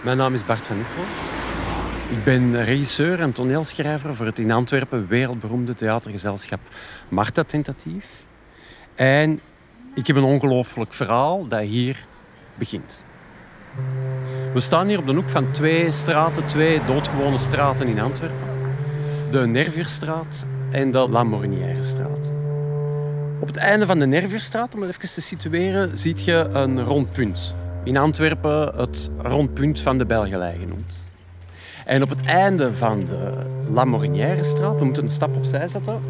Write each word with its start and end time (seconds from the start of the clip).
Mijn 0.00 0.16
naam 0.16 0.34
is 0.34 0.44
Bart 0.44 0.66
van 0.66 0.78
Uffel. 0.78 1.02
Ik 2.16 2.24
ben 2.24 2.64
regisseur 2.64 3.20
en 3.20 3.32
toneelschrijver 3.32 4.14
voor 4.14 4.26
het 4.26 4.38
in 4.38 4.50
Antwerpen 4.50 5.06
wereldberoemde 5.06 5.74
theatergezelschap 5.74 6.60
Marta 7.08 7.44
Tentatief. 7.44 8.24
En 8.94 9.40
ik 9.94 10.06
heb 10.06 10.16
een 10.16 10.22
ongelooflijk 10.22 10.92
verhaal 10.92 11.46
dat 11.46 11.60
hier 11.60 12.06
begint. 12.54 13.04
We 14.52 14.60
staan 14.60 14.86
hier 14.86 14.98
op 14.98 15.06
de 15.06 15.14
hoek 15.14 15.28
van 15.28 15.50
twee 15.50 15.90
straten, 15.90 16.46
twee 16.46 16.80
doodgewone 16.86 17.38
straten 17.38 17.86
in 17.86 18.00
Antwerpen. 18.00 18.48
De 19.30 19.46
Nervierstraat 19.46 20.46
en 20.70 20.90
de 20.90 21.08
La 21.08 21.22
Morinièrestraat. 21.22 22.32
Op 23.40 23.46
het 23.46 23.56
einde 23.56 23.86
van 23.86 23.98
de 23.98 24.06
Nervierstraat, 24.06 24.74
om 24.74 24.82
het 24.82 24.90
even 24.90 25.14
te 25.14 25.20
situeren, 25.20 25.98
zie 25.98 26.24
je 26.24 26.48
een 26.52 26.84
rond 26.84 27.12
punt. 27.12 27.54
In 27.88 27.96
Antwerpen 27.96 28.72
het 28.76 29.10
rondpunt 29.18 29.80
van 29.80 29.98
de 29.98 30.06
Belgelei 30.06 30.58
genoemd. 30.58 31.04
En 31.84 32.02
op 32.02 32.08
het 32.08 32.26
einde 32.26 32.74
van 32.74 33.00
de 33.00 33.32
La 33.70 33.84
Morinièrestraat, 33.84 34.78
we 34.78 34.84
moeten 34.84 35.02
een 35.02 35.10
stap 35.10 35.36
opzij 35.36 35.68
zetten, 35.68 36.00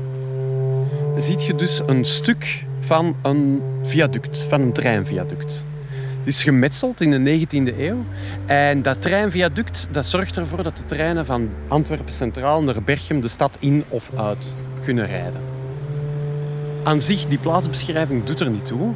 zie 1.16 1.38
je 1.40 1.54
dus 1.54 1.82
een 1.86 2.04
stuk 2.04 2.66
van 2.80 3.16
een 3.22 3.62
viaduct, 3.82 4.42
van 4.42 4.60
een 4.60 4.72
treinviaduct. 4.72 5.64
Het 6.18 6.26
is 6.26 6.42
gemetseld 6.42 7.00
in 7.00 7.24
de 7.24 7.46
19e 7.46 7.78
eeuw. 7.78 8.04
En 8.46 8.82
dat 8.82 9.02
treinviaduct 9.02 9.88
dat 9.90 10.06
zorgt 10.06 10.36
ervoor 10.36 10.62
dat 10.62 10.76
de 10.76 10.84
treinen 10.84 11.26
van 11.26 11.48
Antwerpen 11.68 12.12
Centraal 12.12 12.62
naar 12.62 12.82
Berchem 12.82 13.20
de 13.20 13.28
stad 13.28 13.56
in 13.60 13.84
of 13.88 14.10
uit 14.16 14.54
kunnen 14.84 15.06
rijden. 15.06 15.40
Aan 16.82 17.00
zich, 17.00 17.26
die 17.26 17.38
plaatsbeschrijving 17.38 18.24
doet 18.24 18.40
er 18.40 18.50
niet 18.50 18.66
toe. 18.66 18.94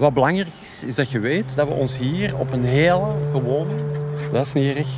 Wat 0.00 0.14
belangrijk 0.14 0.48
is, 0.60 0.84
is 0.84 0.94
dat 0.94 1.10
je 1.10 1.18
weet 1.18 1.54
dat 1.54 1.68
we 1.68 1.74
ons 1.74 1.98
hier 1.98 2.38
op 2.38 2.52
een 2.52 2.64
hele 2.64 3.06
gewone... 3.30 3.74
Dat 4.32 4.46
is 4.46 4.52
niet 4.52 4.76
erg. 4.76 4.88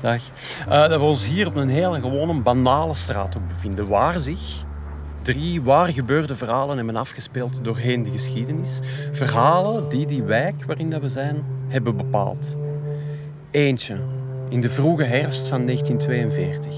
Dag. 0.00 0.22
Uh, 0.68 0.88
dat 0.88 1.00
we 1.00 1.06
ons 1.06 1.26
hier 1.26 1.46
op 1.46 1.56
een 1.56 1.68
hele 1.68 2.00
gewone, 2.00 2.40
banale 2.40 2.94
straat 2.94 3.36
ook 3.36 3.48
bevinden. 3.48 3.88
Waar 3.88 4.18
zich 4.18 4.64
drie 5.22 5.62
waar 5.62 5.86
gebeurde 5.92 6.34
verhalen 6.34 6.76
hebben 6.76 6.96
afgespeeld 6.96 7.64
doorheen 7.64 8.02
de 8.02 8.10
geschiedenis. 8.10 8.80
Verhalen 9.12 9.88
die 9.88 10.06
die 10.06 10.22
wijk 10.22 10.64
waarin 10.64 10.90
dat 10.90 11.00
we 11.00 11.08
zijn 11.08 11.44
hebben 11.68 11.96
bepaald. 11.96 12.56
Eentje 13.50 13.96
in 14.48 14.60
de 14.60 14.68
vroege 14.68 15.04
herfst 15.04 15.48
van 15.48 15.66
1942. 15.66 16.74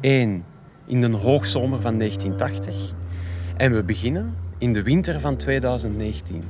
Eén 0.00 0.44
in 0.86 1.00
de 1.00 1.10
hoogzomer 1.10 1.80
van 1.80 1.98
1980. 1.98 2.92
En 3.56 3.74
we 3.74 3.82
beginnen 3.82 4.34
in 4.58 4.72
de 4.72 4.82
winter 4.82 5.20
van 5.20 5.36
2019. 5.36 6.44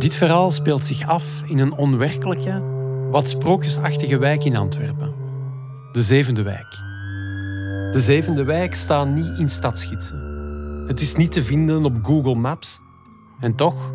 Dit 0.00 0.14
verhaal 0.14 0.50
speelt 0.50 0.84
zich 0.84 1.06
af 1.06 1.42
in 1.46 1.58
een 1.58 1.72
onwerkelijke, 1.72 2.62
wat 3.10 3.28
sprookjesachtige 3.28 4.18
wijk 4.18 4.44
in 4.44 4.56
Antwerpen. 4.56 5.14
De 5.92 6.02
Zevende 6.02 6.42
Wijk. 6.42 6.70
De 7.92 8.00
Zevende 8.00 8.44
Wijk 8.44 8.74
staat 8.74 9.08
niet 9.08 9.38
in 9.38 9.48
stadsgidsen. 9.48 10.84
Het 10.86 11.00
is 11.00 11.14
niet 11.14 11.32
te 11.32 11.42
vinden 11.42 11.84
op 11.84 11.98
Google 12.02 12.34
Maps. 12.34 12.80
En 13.40 13.54
toch, 13.54 13.92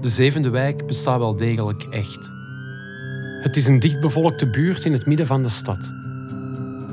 de 0.00 0.08
Zevende 0.08 0.50
Wijk 0.50 0.86
bestaat 0.86 1.18
wel 1.18 1.36
degelijk 1.36 1.82
echt. 1.82 2.32
Het 3.40 3.56
is 3.56 3.66
een 3.66 3.80
dichtbevolkte 3.80 4.50
buurt 4.50 4.84
in 4.84 4.92
het 4.92 5.06
midden 5.06 5.26
van 5.26 5.42
de 5.42 5.48
stad. 5.48 5.94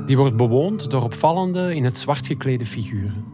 Die 0.06 0.16
wordt 0.16 0.36
bewoond 0.36 0.90
door 0.90 1.02
opvallende 1.02 1.74
in 1.74 1.84
het 1.84 1.98
zwart 1.98 2.26
geklede 2.26 2.66
figuren. 2.66 3.24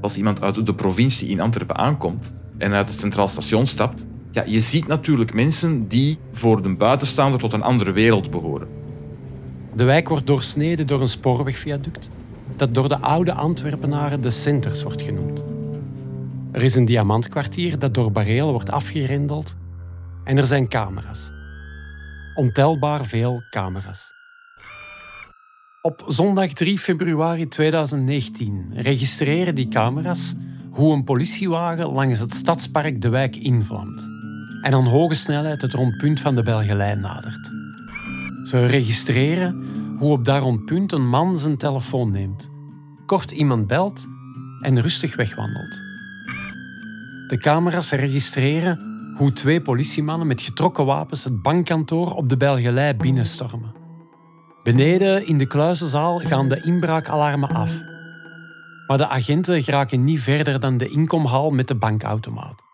Als 0.00 0.16
iemand 0.16 0.40
uit 0.40 0.66
de 0.66 0.74
provincie 0.74 1.28
in 1.28 1.40
Antwerpen 1.40 1.76
aankomt 1.76 2.34
en 2.58 2.72
uit 2.72 2.88
het 2.88 2.98
Centraal 2.98 3.28
Station 3.28 3.66
stapt, 3.66 4.06
ja, 4.30 4.44
je 4.46 4.60
ziet 4.60 4.86
natuurlijk 4.86 5.34
mensen 5.34 5.88
die 5.88 6.18
voor 6.32 6.62
de 6.62 6.76
buitenstaander 6.76 7.40
tot 7.40 7.52
een 7.52 7.62
andere 7.62 7.92
wereld 7.92 8.30
behoren. 8.30 8.68
De 9.74 9.84
wijk 9.84 10.08
wordt 10.08 10.26
doorsneden 10.26 10.86
door 10.86 11.00
een 11.00 11.08
spoorwegviaduct 11.08 12.10
dat 12.56 12.74
door 12.74 12.88
de 12.88 12.98
oude 12.98 13.32
Antwerpenaren 13.32 14.20
de 14.20 14.30
Centers 14.30 14.82
wordt 14.82 15.02
genoemd. 15.02 15.44
Er 16.52 16.62
is 16.62 16.76
een 16.76 16.84
diamantkwartier 16.84 17.78
dat 17.78 17.94
door 17.94 18.12
barelen 18.12 18.52
wordt 18.52 18.70
afgerendeld 18.70 19.56
en 20.24 20.38
er 20.38 20.46
zijn 20.46 20.68
camera's. 20.68 21.30
Ontelbaar 22.34 23.04
veel 23.04 23.42
camera's. 23.50 24.12
Op 25.82 26.04
zondag 26.06 26.52
3 26.52 26.78
februari 26.78 27.48
2019 27.48 28.70
registreren 28.74 29.54
die 29.54 29.68
camera's 29.68 30.34
hoe 30.70 30.92
een 30.92 31.04
politiewagen 31.04 31.92
langs 31.92 32.18
het 32.18 32.32
stadspark 32.32 33.00
de 33.00 33.08
wijk 33.08 33.36
invlamt 33.36 34.19
en 34.62 34.74
aan 34.74 34.86
hoge 34.86 35.14
snelheid 35.14 35.62
het 35.62 35.74
rondpunt 35.74 36.20
van 36.20 36.34
de 36.34 36.42
Belgelei 36.42 36.96
nadert. 36.96 37.50
Ze 38.42 38.66
registreren 38.66 39.64
hoe 39.98 40.12
op 40.12 40.24
dat 40.24 40.42
rondpunt 40.42 40.92
een 40.92 41.08
man 41.08 41.38
zijn 41.38 41.56
telefoon 41.56 42.10
neemt, 42.10 42.50
kort 43.06 43.30
iemand 43.30 43.66
belt 43.66 44.06
en 44.60 44.80
rustig 44.80 45.16
wegwandelt. 45.16 45.82
De 47.26 47.38
camera's 47.38 47.90
registreren 47.90 48.78
hoe 49.16 49.32
twee 49.32 49.62
politiemannen 49.62 50.26
met 50.26 50.42
getrokken 50.42 50.84
wapens 50.84 51.24
het 51.24 51.42
bankkantoor 51.42 52.14
op 52.14 52.28
de 52.28 52.36
Belgelei 52.36 52.94
binnenstormen. 52.94 53.72
Beneden 54.62 55.26
in 55.26 55.38
de 55.38 55.46
kluizenzaal 55.46 56.18
gaan 56.18 56.48
de 56.48 56.60
inbraakalarmen 56.60 57.48
af. 57.48 57.82
Maar 58.86 58.98
de 58.98 59.08
agenten 59.08 59.62
geraken 59.62 60.04
niet 60.04 60.20
verder 60.20 60.60
dan 60.60 60.76
de 60.76 60.88
inkomhal 60.88 61.50
met 61.50 61.68
de 61.68 61.74
bankautomaat. 61.74 62.69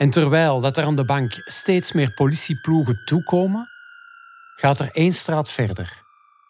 En 0.00 0.10
terwijl 0.10 0.60
dat 0.60 0.76
er 0.76 0.84
aan 0.84 0.96
de 0.96 1.04
bank 1.04 1.42
steeds 1.44 1.92
meer 1.92 2.12
politieploegen 2.12 3.04
toekomen, 3.04 3.68
gaat 4.54 4.80
er 4.80 4.90
één 4.92 5.12
straat 5.12 5.50
verder, 5.50 6.02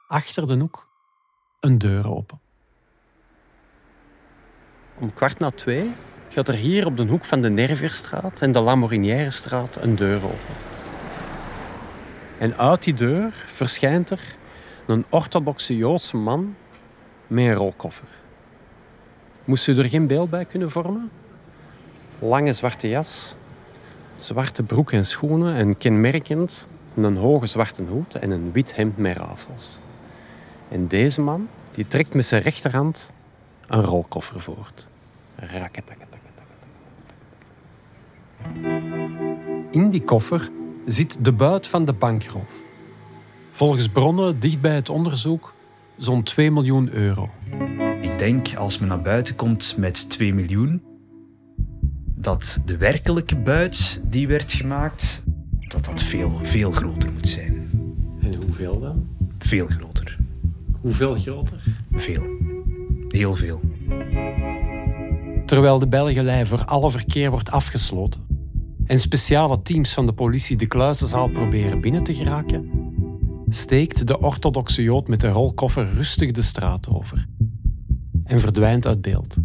achter 0.08 0.46
de 0.46 0.56
hoek, 0.56 0.88
een 1.60 1.78
deur 1.78 2.10
open. 2.10 2.40
Om 4.98 5.14
kwart 5.14 5.38
na 5.38 5.50
twee 5.50 5.92
gaat 6.28 6.48
er 6.48 6.54
hier 6.54 6.86
op 6.86 6.96
de 6.96 7.06
hoek 7.06 7.24
van 7.24 7.42
de 7.42 7.50
Nervierstraat 7.50 8.40
en 8.40 8.52
de 8.52 8.60
Lamorinièrestraat 8.60 9.82
een 9.82 9.96
deur 9.96 10.24
open. 10.24 10.54
En 12.38 12.58
uit 12.58 12.82
die 12.82 12.94
deur 12.94 13.32
verschijnt 13.46 14.10
er 14.10 14.36
een 14.86 15.04
orthodoxe 15.08 15.76
Joodse 15.76 16.16
man 16.16 16.56
met 17.26 17.44
een 17.44 17.54
rolkoffer. 17.54 18.08
Moest 19.44 19.68
u 19.68 19.76
er 19.76 19.88
geen 19.88 20.06
beeld 20.06 20.30
bij 20.30 20.44
kunnen 20.44 20.70
vormen? 20.70 21.10
Lange 22.18 22.52
zwarte 22.52 22.88
jas, 22.88 23.34
zwarte 24.20 24.62
broek 24.62 24.92
en 24.92 25.06
schoenen 25.06 25.54
en 25.54 25.78
kenmerkend 25.78 26.68
een 26.94 27.16
hoge 27.16 27.46
zwarte 27.46 27.82
hoed 27.82 28.14
en 28.14 28.30
een 28.30 28.52
wit 28.52 28.74
hemd 28.74 28.96
met 28.96 29.16
rafels. 29.16 29.80
En 30.68 30.88
deze 30.88 31.20
man 31.20 31.48
die 31.70 31.86
trekt 31.86 32.14
met 32.14 32.24
zijn 32.24 32.42
rechterhand 32.42 33.12
een 33.66 33.84
rolkoffer 33.84 34.40
voort. 34.40 34.88
In 39.70 39.90
die 39.90 40.02
koffer 40.02 40.50
zit 40.86 41.24
de 41.24 41.32
buit 41.32 41.66
van 41.66 41.84
de 41.84 41.92
bankroof. 41.92 42.62
Volgens 43.50 43.88
bronnen 43.88 44.40
dicht 44.40 44.60
bij 44.60 44.74
het 44.74 44.88
onderzoek 44.88 45.54
zo'n 45.96 46.22
2 46.22 46.50
miljoen 46.50 46.92
euro. 46.92 47.30
Ik 48.00 48.18
denk 48.18 48.54
als 48.54 48.78
men 48.78 48.88
naar 48.88 49.02
buiten 49.02 49.34
komt 49.36 49.74
met 49.76 50.10
2 50.10 50.34
miljoen, 50.34 50.82
dat 52.20 52.60
de 52.64 52.76
werkelijke 52.76 53.36
buit 53.36 54.00
die 54.04 54.28
werd 54.28 54.52
gemaakt, 54.52 55.22
dat 55.68 55.84
dat 55.84 56.02
veel, 56.02 56.38
veel 56.42 56.72
groter 56.72 57.12
moet 57.12 57.28
zijn. 57.28 57.70
En 58.22 58.34
hoeveel 58.34 58.80
dan? 58.80 59.08
Veel 59.38 59.66
groter. 59.66 60.18
Hoeveel 60.80 61.14
groter? 61.14 61.62
Veel. 61.92 62.22
Heel 63.08 63.34
veel. 63.34 63.60
Terwijl 65.46 65.78
de 65.78 65.88
Belgelei 65.88 66.46
voor 66.46 66.64
alle 66.64 66.90
verkeer 66.90 67.30
wordt 67.30 67.50
afgesloten 67.50 68.20
en 68.86 69.00
speciale 69.00 69.62
teams 69.62 69.92
van 69.92 70.06
de 70.06 70.12
politie 70.12 70.56
de 70.56 70.66
kluizenzaal 70.66 71.28
proberen 71.28 71.80
binnen 71.80 72.02
te 72.02 72.14
geraken, 72.14 72.70
steekt 73.48 74.06
de 74.06 74.20
orthodoxe 74.20 74.82
Jood 74.82 75.08
met 75.08 75.20
de 75.20 75.28
rolkoffer 75.28 75.88
rustig 75.88 76.30
de 76.30 76.42
straat 76.42 76.88
over 76.88 77.26
en 78.24 78.40
verdwijnt 78.40 78.86
uit 78.86 79.00
beeld. 79.00 79.36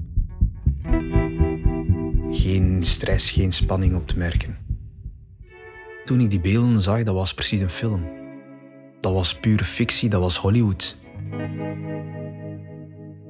Geen 2.38 2.84
stress, 2.84 3.32
geen 3.32 3.52
spanning 3.52 3.96
op 3.96 4.08
te 4.08 4.18
merken. 4.18 4.58
Toen 6.06 6.20
ik 6.20 6.30
die 6.30 6.40
beelden 6.40 6.82
zag, 6.82 7.04
dat 7.04 7.16
was 7.16 7.34
precies 7.34 7.62
een 7.62 7.70
film. 7.70 8.08
Dat 9.02 9.14
was 9.14 9.40
pure 9.40 9.64
fictie, 9.64 10.10
dat 10.10 10.22
was 10.22 10.38
Hollywood. 10.38 10.98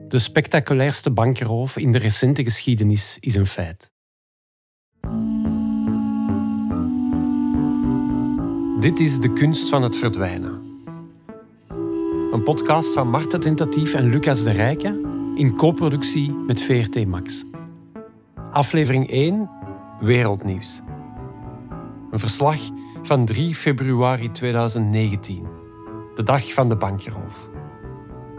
De 0.08 0.20
spectaculairste 0.20 1.12
bankroof 1.12 1.78
in 1.78 1.92
de 1.92 1.98
recente 1.98 2.44
geschiedenis 2.44 3.18
is 3.20 3.36
een 3.36 3.48
feit. 3.48 3.92
Dit 8.80 9.00
is 9.00 9.20
De 9.20 9.34
Kunst 9.34 9.70
van 9.70 9.82
het 9.82 9.98
Verdwijnen. 9.98 10.62
Een 12.32 12.44
podcast 12.44 12.94
van 12.94 13.10
Marta 13.10 13.38
Tentatief 13.38 13.94
en 13.94 14.10
Lucas 14.10 14.44
de 14.44 14.52
Rijke 14.52 15.02
in 15.36 15.56
co-productie 15.56 16.34
met 16.34 16.62
VRT 16.62 17.06
Max. 17.08 17.46
Aflevering 18.56 19.10
1, 19.10 19.50
Wereldnieuws. 20.00 20.82
Een 22.12 22.20
verslag 22.20 22.60
van 23.04 23.26
3 23.26 23.56
februari 23.56 24.32
2019, 24.32 25.48
de 26.16 26.24
dag 26.24 26.54
van 26.54 26.70
de 26.70 26.76
bankroof. 26.76 27.50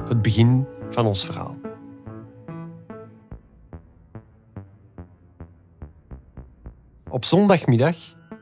Het 0.08 0.22
begin 0.22 0.66
van 0.90 1.06
ons 1.06 1.24
verhaal. 1.24 1.56
Op 7.08 7.24
zondagmiddag, 7.24 7.96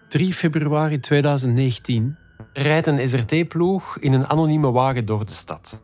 3 0.08 0.34
februari 0.34 1.00
2019, 1.00 2.16
rijdt 2.52 2.86
een 2.86 3.08
SRT-ploeg 3.08 3.98
in 3.98 4.12
een 4.12 4.26
anonieme 4.26 4.70
wagen 4.70 5.06
door 5.06 5.24
de 5.24 5.32
stad. 5.32 5.82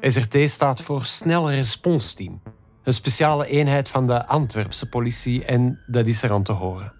SRT 0.00 0.50
staat 0.50 0.80
voor 0.80 1.04
Snelle 1.04 1.50
Respons 1.54 2.14
Team, 2.14 2.40
een 2.84 2.92
speciale 2.92 3.46
eenheid 3.46 3.88
van 3.88 4.06
de 4.06 4.26
Antwerpse 4.26 4.88
politie 4.88 5.44
en 5.44 5.78
dat 5.86 6.06
is 6.06 6.22
er 6.22 6.32
aan 6.32 6.42
te 6.42 6.52
horen. 6.52 6.92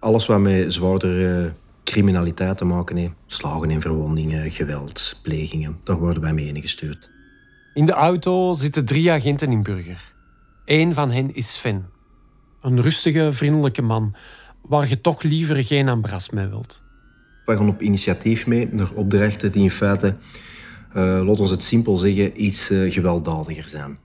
Alles 0.00 0.26
wat 0.26 0.40
met 0.40 0.72
zwaardere 0.72 1.52
criminaliteit 1.84 2.58
te 2.58 2.64
maken 2.64 2.96
heeft, 2.96 3.14
slagen 3.26 3.70
en 3.70 3.80
verwondingen, 3.80 4.50
geweld, 4.50 5.20
plegingen, 5.22 5.80
daar 5.84 5.98
worden 5.98 6.22
wij 6.22 6.32
mee 6.32 6.52
ingestuurd. 6.52 7.10
In 7.74 7.86
de 7.86 7.92
auto 7.92 8.54
zitten 8.54 8.84
drie 8.84 9.12
agenten 9.12 9.52
in 9.52 9.62
Burger. 9.62 10.14
Eén 10.64 10.94
van 10.94 11.10
hen 11.10 11.34
is 11.34 11.52
Sven. 11.52 11.86
Een 12.60 12.82
rustige, 12.82 13.32
vriendelijke 13.32 13.82
man, 13.82 14.14
waar 14.62 14.88
je 14.88 15.00
toch 15.00 15.22
liever 15.22 15.64
geen 15.64 15.88
ambras 15.88 16.30
mee 16.30 16.46
wilt. 16.46 16.82
We 17.44 17.56
gaan 17.56 17.68
op 17.68 17.82
initiatief 17.82 18.46
mee 18.46 18.68
naar 18.70 18.92
opdrachten 18.94 19.52
die 19.52 19.62
in 19.62 19.70
feite, 19.70 20.16
uh, 20.96 21.20
laat 21.24 21.40
ons 21.40 21.50
het 21.50 21.62
simpel 21.62 21.96
zeggen, 21.96 22.44
iets 22.44 22.70
uh, 22.70 22.92
gewelddadiger 22.92 23.68
zijn. 23.68 23.98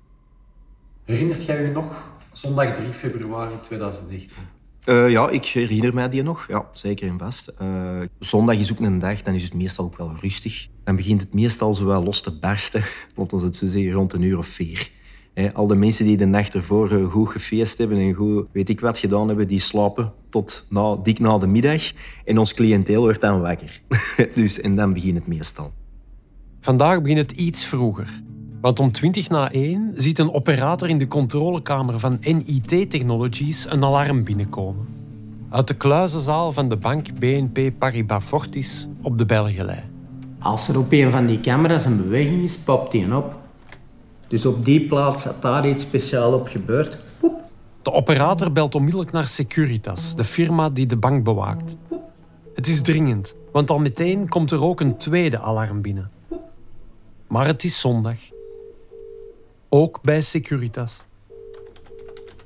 Herinnert 1.06 1.46
jij 1.46 1.62
je 1.62 1.72
nog 1.72 2.12
zondag 2.32 2.76
3 2.76 2.94
februari 2.94 3.54
2019? 3.62 4.32
Uh, 4.86 5.10
ja, 5.10 5.30
ik 5.30 5.46
herinner 5.46 5.94
mij 5.94 6.10
die 6.10 6.24
nog. 6.24 6.48
Ja, 6.48 6.68
zeker 6.74 7.08
en 7.08 7.18
vast. 7.18 7.54
Uh, 7.62 8.00
zondag 8.20 8.56
is 8.56 8.72
ook 8.72 8.80
een 8.80 9.00
dag, 9.00 9.22
dan 9.22 9.34
is 9.34 9.44
het 9.44 9.54
meestal 9.54 9.86
ook 9.86 9.98
wel 9.98 10.12
rustig. 10.22 10.68
Dan 10.84 10.96
begint 10.96 11.22
het 11.22 11.34
meestal 11.34 11.74
zo 11.74 11.86
wel 11.86 12.04
los 12.04 12.22
te 12.22 12.40
barsten, 12.40 12.84
laten 13.16 13.38
we 13.38 13.44
het 13.44 13.56
zo 13.56 13.68
zeggen, 13.68 13.92
rond 13.92 14.14
een 14.14 14.22
uur 14.22 14.38
of 14.38 14.48
vier. 14.48 14.92
al 15.54 15.68
de 15.68 15.76
mensen 15.76 16.06
die 16.06 16.18
de 16.18 16.26
nacht 16.26 16.56
ervoor 16.56 16.92
uh, 16.92 17.12
goed 17.12 17.30
gefeest 17.30 17.78
hebben 17.78 17.98
en 17.98 18.14
goed 18.14 18.48
weet 18.52 18.70
ik 18.70 18.80
wat 18.80 18.98
gedaan 18.98 19.28
hebben, 19.28 19.48
die 19.48 19.60
slapen 19.60 20.14
tot 20.30 20.66
na, 20.70 20.96
dik 20.96 21.20
na 21.20 21.38
de 21.38 21.48
middag. 21.48 21.92
En 22.26 22.38
ons 22.38 22.54
cliënteel 22.54 23.02
wordt 23.02 23.22
dan 23.22 23.42
wakker. 23.42 23.82
dus, 24.36 24.62
en 24.62 24.76
dan 24.76 24.94
begint 24.94 25.18
het 25.18 25.28
meestal. 25.28 25.74
Vandaag 26.62 27.02
begint 27.02 27.20
het 27.20 27.32
iets 27.32 27.66
vroeger. 27.66 28.22
Want 28.64 28.80
om 28.80 28.92
20 28.92 29.30
na 29.30 29.52
1 29.52 29.92
ziet 29.96 30.20
een 30.20 30.34
operator 30.34 30.90
in 30.90 30.98
de 30.98 31.08
controlekamer 31.08 32.00
van 32.00 32.18
NIT 32.22 32.90
Technologies 32.90 33.66
een 33.70 33.84
alarm 33.84 34.24
binnenkomen. 34.24 34.88
Uit 35.50 35.68
de 35.68 35.74
kluizenzaal 35.74 36.54
van 36.54 36.70
de 36.70 36.76
bank 36.76 37.20
BNP 37.20 37.72
Paribas 37.78 38.24
Fortis 38.24 38.88
op 39.02 39.18
de 39.18 39.26
Belgelei. 39.26 39.80
Als 40.40 40.68
er 40.68 40.80
op 40.80 40.92
een 40.92 41.12
van 41.12 41.26
die 41.26 41.40
camera's 41.40 41.86
een 41.86 41.98
beweging 41.98 42.44
is, 42.44 42.58
popt 42.58 42.92
die 42.92 43.16
op. 43.16 43.36
Dus 44.28 44.46
op 44.46 44.66
die 44.66 44.88
plaats 44.88 45.24
had 45.24 45.42
daar 45.42 45.68
iets 45.68 45.82
speciaals 45.82 46.36
op 46.36 46.48
gebeurd. 46.48 46.98
De 47.82 47.92
operator 47.92 48.52
belt 48.52 48.76
onmiddellijk 48.76 49.12
naar 49.12 49.28
Securitas, 49.28 50.16
de 50.16 50.24
firma 50.24 50.70
die 50.70 50.86
de 50.86 50.98
bank 50.98 51.24
bewaakt. 51.24 51.78
Het 52.56 52.68
is 52.68 52.82
dringend, 52.82 53.36
want 53.52 53.70
al 53.70 53.80
meteen 53.80 54.30
komt 54.30 54.52
er 54.52 54.64
ook 54.64 54.80
een 54.80 54.98
tweede 54.98 55.40
alarm 55.40 55.82
binnen. 55.82 56.12
Maar 57.28 57.46
het 57.46 57.64
is 57.64 57.80
zondag 57.80 58.18
ook 59.74 60.02
bij 60.02 60.22
Securitas. 60.22 61.06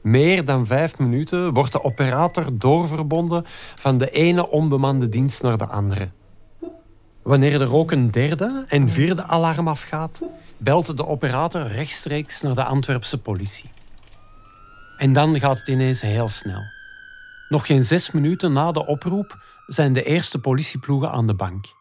Meer 0.01 0.45
dan 0.45 0.65
vijf 0.65 0.97
minuten 0.97 1.53
wordt 1.53 1.71
de 1.71 1.83
operator 1.83 2.57
doorverbonden 2.57 3.43
van 3.75 3.97
de 3.97 4.09
ene 4.09 4.49
onbemande 4.49 5.09
dienst 5.09 5.43
naar 5.43 5.57
de 5.57 5.67
andere. 5.67 6.09
Wanneer 7.21 7.61
er 7.61 7.73
ook 7.73 7.91
een 7.91 8.11
derde 8.11 8.65
en 8.67 8.89
vierde 8.89 9.23
alarm 9.23 9.67
afgaat, 9.67 10.21
belt 10.57 10.97
de 10.97 11.07
operator 11.07 11.67
rechtstreeks 11.67 12.41
naar 12.41 12.55
de 12.55 12.63
Antwerpse 12.63 13.17
politie. 13.17 13.69
En 14.97 15.13
dan 15.13 15.39
gaat 15.39 15.57
het 15.57 15.67
ineens 15.67 16.01
heel 16.01 16.27
snel. 16.27 16.61
Nog 17.49 17.65
geen 17.65 17.83
zes 17.83 18.11
minuten 18.11 18.53
na 18.53 18.71
de 18.71 18.85
oproep 18.85 19.43
zijn 19.65 19.93
de 19.93 20.03
eerste 20.03 20.39
politieploegen 20.39 21.11
aan 21.11 21.27
de 21.27 21.35
bank. 21.35 21.76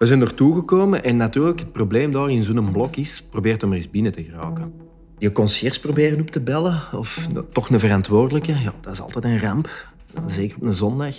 We 0.00 0.06
zijn 0.06 0.20
ertoe 0.20 0.54
gekomen 0.54 1.04
en 1.04 1.16
natuurlijk 1.16 1.58
het 1.58 1.72
probleem 1.72 2.12
daar 2.12 2.30
in 2.30 2.42
zo'n 2.42 2.72
blok 2.72 2.96
is, 2.96 3.22
probeert 3.30 3.62
om 3.62 3.70
er 3.70 3.76
eens 3.76 3.90
binnen 3.90 4.12
te 4.12 4.24
geraken. 4.24 4.72
Je 5.18 5.32
conciërge 5.32 5.80
proberen 5.80 6.20
op 6.20 6.30
te 6.30 6.40
bellen, 6.40 6.80
of 6.92 7.28
toch 7.52 7.70
een 7.70 7.80
verantwoordelijke, 7.80 8.52
ja, 8.52 8.74
dat 8.80 8.92
is 8.92 9.00
altijd 9.00 9.24
een 9.24 9.40
ramp. 9.40 9.88
Zeker 10.26 10.56
op 10.56 10.62
een 10.62 10.72
zondag. 10.72 11.14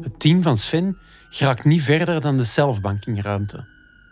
Het 0.00 0.20
team 0.20 0.42
van 0.42 0.56
Sven 0.56 0.96
geraakt 1.28 1.64
niet 1.64 1.82
verder 1.82 2.20
dan 2.20 2.36
de 2.36 2.42
zelfbankingruimte, 2.42 3.66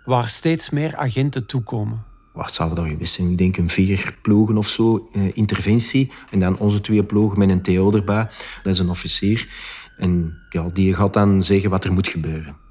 waar 0.04 0.28
steeds 0.28 0.70
meer 0.70 0.96
agenten 0.96 1.46
toekomen. 1.46 2.04
Wat 2.32 2.54
zouden 2.54 2.78
daar 2.78 2.92
geweest 2.92 3.14
zijn? 3.14 3.30
Ik 3.30 3.38
denk 3.38 3.56
een 3.56 3.68
vier 3.68 4.18
ploegen 4.22 4.56
of 4.56 4.68
zo, 4.68 5.08
eh, 5.12 5.22
interventie. 5.32 6.10
En 6.30 6.38
dan 6.38 6.58
onze 6.58 6.80
twee 6.80 7.04
ploegen 7.04 7.38
met 7.38 7.50
een 7.50 7.62
Theo 7.62 7.92
erbij. 7.92 8.28
Dat 8.62 8.72
is 8.72 8.78
een 8.78 8.90
officier. 8.90 9.48
En 9.96 10.38
ja, 10.48 10.68
die 10.72 10.94
gaat 10.94 11.12
dan 11.12 11.42
zeggen 11.42 11.70
wat 11.70 11.84
er 11.84 11.92
moet 11.92 12.08
gebeuren. 12.08 12.66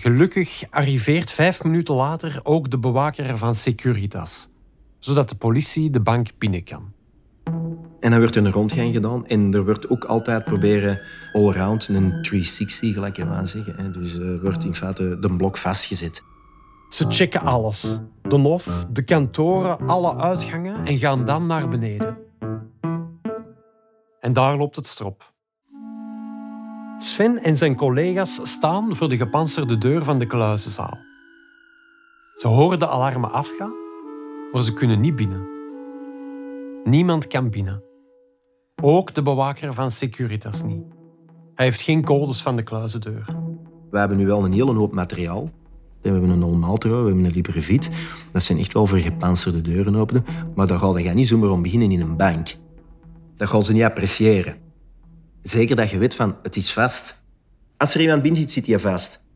Gelukkig 0.00 0.64
arriveert 0.70 1.30
vijf 1.30 1.64
minuten 1.64 1.94
later 1.94 2.40
ook 2.42 2.70
de 2.70 2.78
bewaker 2.78 3.38
van 3.38 3.54
Securitas, 3.54 4.48
zodat 4.98 5.28
de 5.28 5.34
politie 5.34 5.90
de 5.90 6.00
bank 6.00 6.28
binnen 6.38 6.64
kan. 6.64 6.92
En 8.00 8.10
dan 8.10 8.18
wordt 8.18 8.36
een 8.36 8.52
rondgang 8.52 8.92
gedaan 8.92 9.26
en 9.26 9.54
er 9.54 9.64
wordt 9.64 9.88
ook 9.88 10.04
altijd 10.04 10.44
proberen 10.44 11.00
allround 11.32 11.88
een 11.88 12.22
360, 12.22 12.94
gelijk 12.94 13.16
je 13.16 13.24
maar 13.24 13.46
zeggen. 13.46 13.92
Dus 13.92 14.14
er 14.14 14.40
wordt 14.40 14.64
in 14.64 14.74
feite 14.74 15.18
de 15.20 15.36
blok 15.36 15.56
vastgezet. 15.56 16.22
Ze 16.88 17.04
checken 17.08 17.40
alles. 17.40 18.00
De 18.22 18.36
hof, 18.36 18.86
de 18.92 19.02
kantoren, 19.02 19.78
alle 19.78 20.16
uitgangen 20.16 20.86
en 20.86 20.98
gaan 20.98 21.24
dan 21.24 21.46
naar 21.46 21.68
beneden. 21.68 22.18
En 24.20 24.32
daar 24.32 24.56
loopt 24.56 24.76
het 24.76 24.86
strop. 24.86 25.32
Sven 27.00 27.42
en 27.42 27.56
zijn 27.56 27.74
collega's 27.76 28.40
staan 28.42 28.96
voor 28.96 29.08
de 29.08 29.16
gepantserde 29.16 29.78
deur 29.78 30.04
van 30.04 30.18
de 30.18 30.26
kluizenzaal. 30.26 30.98
Ze 32.34 32.48
horen 32.48 32.78
de 32.78 32.88
alarmen 32.88 33.32
afgaan, 33.32 33.72
maar 34.52 34.62
ze 34.62 34.74
kunnen 34.74 35.00
niet 35.00 35.16
binnen. 35.16 35.48
Niemand 36.84 37.26
kan 37.26 37.50
binnen. 37.50 37.82
Ook 38.82 39.14
de 39.14 39.22
bewaker 39.22 39.72
van 39.72 39.90
Securitas 39.90 40.62
niet. 40.62 40.82
Hij 41.54 41.64
heeft 41.64 41.82
geen 41.82 42.04
codes 42.04 42.42
van 42.42 42.56
de 42.56 42.62
kluizendeur. 42.62 43.24
We 43.90 43.98
hebben 43.98 44.16
nu 44.16 44.26
wel 44.26 44.44
een 44.44 44.52
hele 44.52 44.74
hoop 44.74 44.92
materiaal. 44.92 45.50
We 46.02 46.08
hebben 46.08 46.30
een 46.30 46.42
Olmaltro, 46.42 46.90
we 47.02 47.06
hebben 47.06 47.24
een 47.24 47.32
Librevit. 47.32 47.90
Dat 48.32 48.42
zijn 48.42 48.58
echt 48.58 48.72
wel 48.72 48.86
voor 48.86 48.98
gepantserde 48.98 49.60
deuren 49.60 49.96
openen. 49.96 50.24
Maar 50.54 50.66
daar 50.66 50.78
gaat 50.78 51.02
je 51.02 51.08
niet 51.08 51.28
zomaar 51.28 51.50
om 51.50 51.62
beginnen 51.62 51.90
in 51.90 52.00
een 52.00 52.16
bank. 52.16 52.56
Dat 53.36 53.48
gaan 53.48 53.64
ze 53.64 53.72
niet 53.72 53.82
appreciëren. 53.82 54.67
Zeker 55.42 55.76
dat 55.76 55.90
je 55.90 55.98
weet 55.98 56.14
van, 56.14 56.36
het 56.42 56.56
is 56.56 56.72
vast. 56.72 57.22
Als 57.76 57.94
er 57.94 58.00
iemand 58.00 58.22
binnen 58.22 58.40
zit, 58.40 58.52
zit 58.52 58.66
hij 58.66 58.78
vast. 58.78 59.26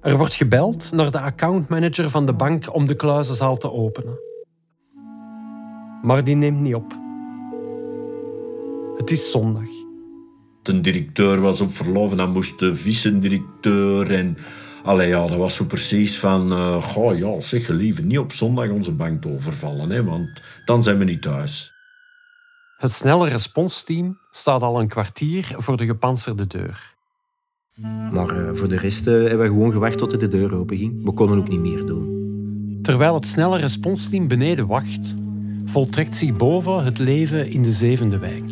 Er 0.00 0.16
wordt 0.16 0.34
gebeld 0.34 0.92
naar 0.92 1.10
de 1.10 1.20
accountmanager 1.20 2.10
van 2.10 2.26
de 2.26 2.34
bank 2.34 2.74
om 2.74 2.86
de 2.86 2.96
kluizenzaal 2.96 3.56
te 3.56 3.72
openen. 3.72 4.18
Maar 6.02 6.24
die 6.24 6.36
neemt 6.36 6.60
niet 6.60 6.74
op. 6.74 6.98
Het 8.96 9.10
is 9.10 9.30
zondag. 9.30 9.68
De 10.62 10.80
directeur 10.80 11.40
was 11.40 11.60
op 11.60 11.72
verlof 11.72 12.10
en 12.10 12.16
dan 12.16 12.30
moest 12.30 12.58
de 12.58 12.76
vice-directeur 12.76 14.10
en... 14.12 14.36
Allee, 14.82 15.08
ja, 15.08 15.26
dat 15.26 15.36
was 15.36 15.54
zo 15.54 15.64
precies 15.64 16.18
van... 16.18 16.52
Uh, 16.52 16.82
goh, 16.82 17.18
ja, 17.18 17.40
zeg, 17.40 17.68
liever 17.68 18.04
niet 18.04 18.18
op 18.18 18.32
zondag 18.32 18.68
onze 18.68 18.92
bank 18.92 19.26
overvallen, 19.26 19.90
hè, 19.90 20.04
want 20.04 20.42
dan 20.64 20.82
zijn 20.82 20.98
we 20.98 21.04
niet 21.04 21.22
thuis. 21.22 21.72
Het 22.76 22.92
snelle 22.92 23.28
responsteam 23.28 24.18
staat 24.36 24.62
al 24.62 24.80
een 24.80 24.88
kwartier 24.88 25.52
voor 25.56 25.76
de 25.76 25.86
gepantserde 25.86 26.46
deur. 26.46 26.94
Maar 28.10 28.36
uh, 28.36 28.50
voor 28.52 28.68
de 28.68 28.76
rest 28.76 29.06
uh, 29.06 29.12
hebben 29.12 29.38
we 29.38 29.46
gewoon 29.46 29.72
gewacht 29.72 29.98
tot 29.98 30.20
de 30.20 30.28
deur 30.28 30.54
open 30.54 30.76
ging. 30.76 31.04
We 31.04 31.12
konden 31.12 31.38
ook 31.38 31.48
niet 31.48 31.60
meer 31.60 31.86
doen. 31.86 32.14
Terwijl 32.82 33.14
het 33.14 33.26
snelle 33.26 33.58
responsteam 33.58 34.28
beneden 34.28 34.66
wacht, 34.66 35.16
voltrekt 35.64 36.16
zich 36.16 36.36
boven 36.36 36.84
het 36.84 36.98
leven 36.98 37.50
in 37.50 37.62
de 37.62 37.72
zevende 37.72 38.18
wijk. 38.18 38.44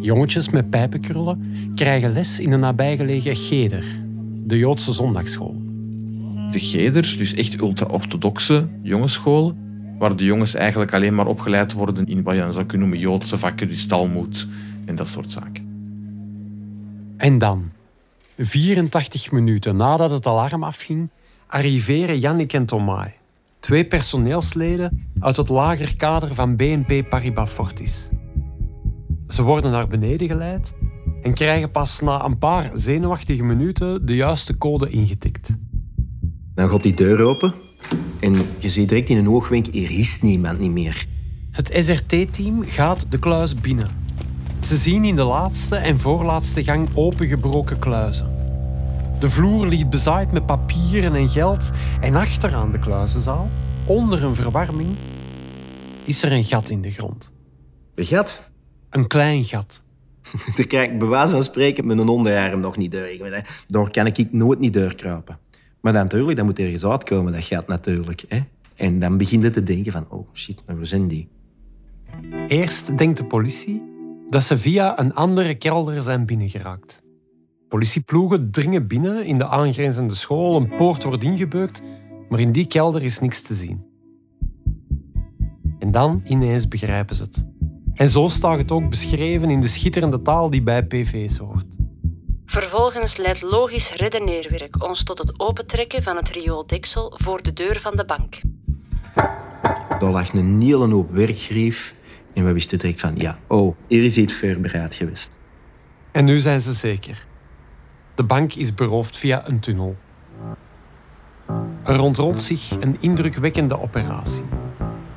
Jongetjes 0.00 0.50
met 0.50 0.70
pijpenkrullen 0.70 1.42
krijgen 1.74 2.12
les 2.12 2.40
in 2.40 2.50
de 2.50 2.56
nabijgelegen 2.56 3.36
Geder, 3.36 3.84
de 4.44 4.58
Joodse 4.58 4.92
zondagsschool. 4.92 5.62
De 6.50 6.60
Geders, 6.60 7.16
dus 7.16 7.34
echt 7.34 7.60
ultra-orthodoxe 7.60 8.68
jongensscholen, 8.82 9.63
waar 9.98 10.16
de 10.16 10.24
jongens 10.24 10.54
eigenlijk 10.54 10.92
alleen 10.94 11.14
maar 11.14 11.26
opgeleid 11.26 11.72
worden 11.72 12.06
in 12.06 12.22
wat 12.22 12.34
je 12.34 12.52
zou 12.52 12.66
kunnen 12.66 12.88
noemen 12.88 12.98
Joodse 12.98 13.38
vakken, 13.38 13.68
dus 13.68 13.86
Talmud 13.86 14.48
en 14.84 14.94
dat 14.94 15.08
soort 15.08 15.30
zaken. 15.30 15.72
En 17.16 17.38
dan, 17.38 17.70
84 18.36 19.32
minuten 19.32 19.76
nadat 19.76 20.10
het 20.10 20.26
alarm 20.26 20.62
afging, 20.62 21.10
arriveren 21.46 22.18
Jannik 22.18 22.52
en 22.52 22.66
Tomai, 22.66 23.10
twee 23.60 23.84
personeelsleden 23.84 25.06
uit 25.18 25.36
het 25.36 25.48
lagerkader 25.48 26.34
van 26.34 26.56
BNP 26.56 27.08
Paribas 27.08 27.50
Fortis. 27.50 28.10
Ze 29.26 29.42
worden 29.42 29.70
naar 29.70 29.88
beneden 29.88 30.28
geleid 30.28 30.74
en 31.22 31.34
krijgen 31.34 31.70
pas 31.70 32.00
na 32.00 32.24
een 32.24 32.38
paar 32.38 32.70
zenuwachtige 32.72 33.44
minuten 33.44 34.06
de 34.06 34.14
juiste 34.14 34.58
code 34.58 34.90
ingetikt. 34.90 35.56
Dan 36.54 36.68
gaat 36.68 36.82
die 36.82 36.94
deur 36.94 37.20
open 37.20 37.54
en 38.24 38.34
je 38.58 38.68
ziet 38.68 38.88
direct 38.88 39.08
in 39.08 39.16
een 39.16 39.28
oogwenk, 39.28 39.66
er 39.66 39.90
is 39.90 40.22
niemand 40.22 40.58
niet 40.58 40.70
meer. 40.70 41.06
Het 41.50 41.70
SRT-team 41.74 42.62
gaat 42.62 43.06
de 43.08 43.18
kluis 43.18 43.54
binnen. 43.54 43.90
Ze 44.60 44.76
zien 44.76 45.04
in 45.04 45.16
de 45.16 45.24
laatste 45.24 45.76
en 45.76 45.98
voorlaatste 45.98 46.64
gang 46.64 46.88
opengebroken 46.94 47.78
kluizen. 47.78 48.32
De 49.18 49.28
vloer 49.28 49.66
ligt 49.66 49.90
bezaaid 49.90 50.32
met 50.32 50.46
papieren 50.46 51.14
en 51.14 51.28
geld 51.28 51.70
en 52.00 52.14
achteraan 52.14 52.72
de 52.72 52.78
kluizenzaal, 52.78 53.50
onder 53.86 54.22
een 54.22 54.34
verwarming, 54.34 54.96
is 56.04 56.22
er 56.22 56.32
een 56.32 56.44
gat 56.44 56.70
in 56.70 56.82
de 56.82 56.90
grond. 56.90 57.32
Een 57.94 58.04
gat? 58.04 58.50
Een 58.90 59.06
klein 59.06 59.44
gat. 59.44 59.82
Daar 60.56 60.66
krijg 60.66 60.90
ik 60.90 60.98
bij 60.98 61.08
wijze 61.08 61.32
van 61.32 61.44
spreken 61.44 61.86
met 61.86 61.98
een 61.98 62.08
onderarm 62.08 62.60
nog 62.60 62.76
niet 62.76 62.92
door. 62.92 63.42
Daar 63.66 63.90
kan 63.90 64.06
ik 64.06 64.32
nooit 64.32 64.58
niet 64.58 64.72
doorkruipen. 64.72 65.38
Maar 65.84 65.92
dan 65.92 66.02
natuurlijk, 66.02 66.36
dat 66.36 66.46
moet 66.46 66.58
ergens 66.58 66.84
uitkomen, 66.84 67.32
dat 67.32 67.44
gat 67.44 67.66
natuurlijk. 67.66 68.24
Hè? 68.28 68.40
En 68.74 68.98
dan 68.98 69.16
begint 69.16 69.42
het 69.42 69.52
te 69.52 69.62
denken 69.62 69.92
van, 69.92 70.06
oh 70.08 70.28
shit, 70.32 70.62
maar 70.66 70.76
waar 70.76 70.86
zijn 70.86 71.08
die? 71.08 71.28
Eerst 72.48 72.98
denkt 72.98 73.18
de 73.18 73.24
politie 73.24 73.82
dat 74.30 74.42
ze 74.42 74.56
via 74.56 75.00
een 75.00 75.14
andere 75.14 75.54
kelder 75.54 76.02
zijn 76.02 76.26
binnengeraakt. 76.26 77.02
Politieploegen 77.68 78.50
dringen 78.50 78.86
binnen 78.86 79.24
in 79.24 79.38
de 79.38 79.46
aangrenzende 79.46 80.14
school, 80.14 80.56
een 80.56 80.76
poort 80.76 81.02
wordt 81.02 81.24
ingebeukt, 81.24 81.82
maar 82.28 82.40
in 82.40 82.52
die 82.52 82.66
kelder 82.66 83.02
is 83.02 83.20
niks 83.20 83.42
te 83.42 83.54
zien. 83.54 83.84
En 85.78 85.90
dan 85.90 86.20
ineens 86.24 86.68
begrijpen 86.68 87.14
ze 87.14 87.22
het. 87.22 87.46
En 87.94 88.08
zo 88.08 88.28
staat 88.28 88.58
het 88.58 88.72
ook 88.72 88.90
beschreven 88.90 89.50
in 89.50 89.60
de 89.60 89.68
schitterende 89.68 90.22
taal 90.22 90.50
die 90.50 90.62
bij 90.62 90.86
PV's 90.86 91.36
hoort. 91.36 91.73
Vervolgens 92.54 93.16
leidt 93.16 93.42
logisch 93.42 93.94
redeneerwerk 93.94 94.84
ons 94.84 95.02
tot 95.02 95.18
het 95.18 95.40
opentrekken 95.40 96.02
van 96.02 96.16
het 96.16 96.28
riooldeksel 96.28 97.12
voor 97.14 97.42
de 97.42 97.52
deur 97.52 97.80
van 97.80 97.96
de 97.96 98.04
bank. 98.04 98.40
Daar 99.98 100.10
lag 100.10 100.32
een 100.32 100.62
hele 100.62 100.88
hoop 100.88 101.10
werkgrief 101.10 101.94
en 102.34 102.44
we 102.44 102.52
wisten 102.52 102.78
direct 102.78 103.00
van, 103.00 103.14
ja, 103.16 103.38
oh, 103.46 103.76
hier 103.88 104.04
is 104.04 104.16
iets 104.16 104.38
voorbereid 104.38 104.94
geweest. 104.94 105.30
En 106.12 106.24
nu 106.24 106.38
zijn 106.38 106.60
ze 106.60 106.72
zeker. 106.72 107.26
De 108.14 108.24
bank 108.24 108.52
is 108.52 108.74
beroofd 108.74 109.16
via 109.16 109.48
een 109.48 109.60
tunnel. 109.60 109.96
Er 111.84 112.00
ontrolt 112.00 112.42
zich 112.42 112.70
een 112.80 112.96
indrukwekkende 113.00 113.80
operatie. 113.80 114.44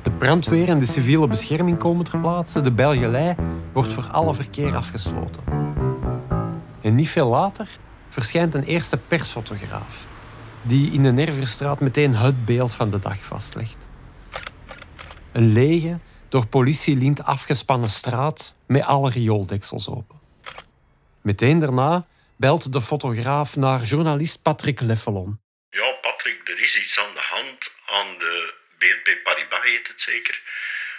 De 0.02 0.10
brandweer 0.10 0.68
en 0.68 0.78
de 0.78 0.86
civiele 0.86 1.26
bescherming 1.26 1.78
komen 1.78 2.04
ter 2.04 2.20
plaatse. 2.20 2.60
De 2.60 2.72
Belgelei 2.72 3.34
wordt 3.72 3.92
voor 3.92 4.08
alle 4.10 4.34
verkeer 4.34 4.76
afgesloten. 4.76 5.67
En 6.82 6.94
niet 6.94 7.08
veel 7.08 7.28
later 7.28 7.68
verschijnt 8.08 8.54
een 8.54 8.64
eerste 8.64 8.98
persfotograaf, 8.98 10.06
die 10.62 10.92
in 10.92 11.02
de 11.02 11.12
Nerverstraat 11.12 11.80
meteen 11.80 12.14
het 12.14 12.44
beeld 12.44 12.74
van 12.74 12.90
de 12.90 12.98
dag 12.98 13.18
vastlegt. 13.18 13.88
Een 15.32 15.52
lege, 15.52 15.98
door 16.28 16.46
politielint 16.46 17.24
afgespannen 17.24 17.90
straat 17.90 18.56
met 18.66 18.82
alle 18.82 19.10
riooldeksels 19.10 19.88
open. 19.88 20.20
Meteen 21.22 21.58
daarna 21.58 22.06
belt 22.36 22.72
de 22.72 22.80
fotograaf 22.80 23.56
naar 23.56 23.82
journalist 23.82 24.42
Patrick 24.42 24.80
Leffelon. 24.80 25.40
Ja, 25.70 25.92
Patrick, 26.00 26.48
er 26.48 26.60
is 26.60 26.78
iets 26.78 26.98
aan 26.98 27.14
de 27.14 27.26
hand 27.34 27.70
aan 27.86 28.18
de 28.18 28.54
BNP 28.78 29.22
Paribas, 29.24 29.62
heet 29.62 29.88
het 29.88 30.00
zeker, 30.00 30.42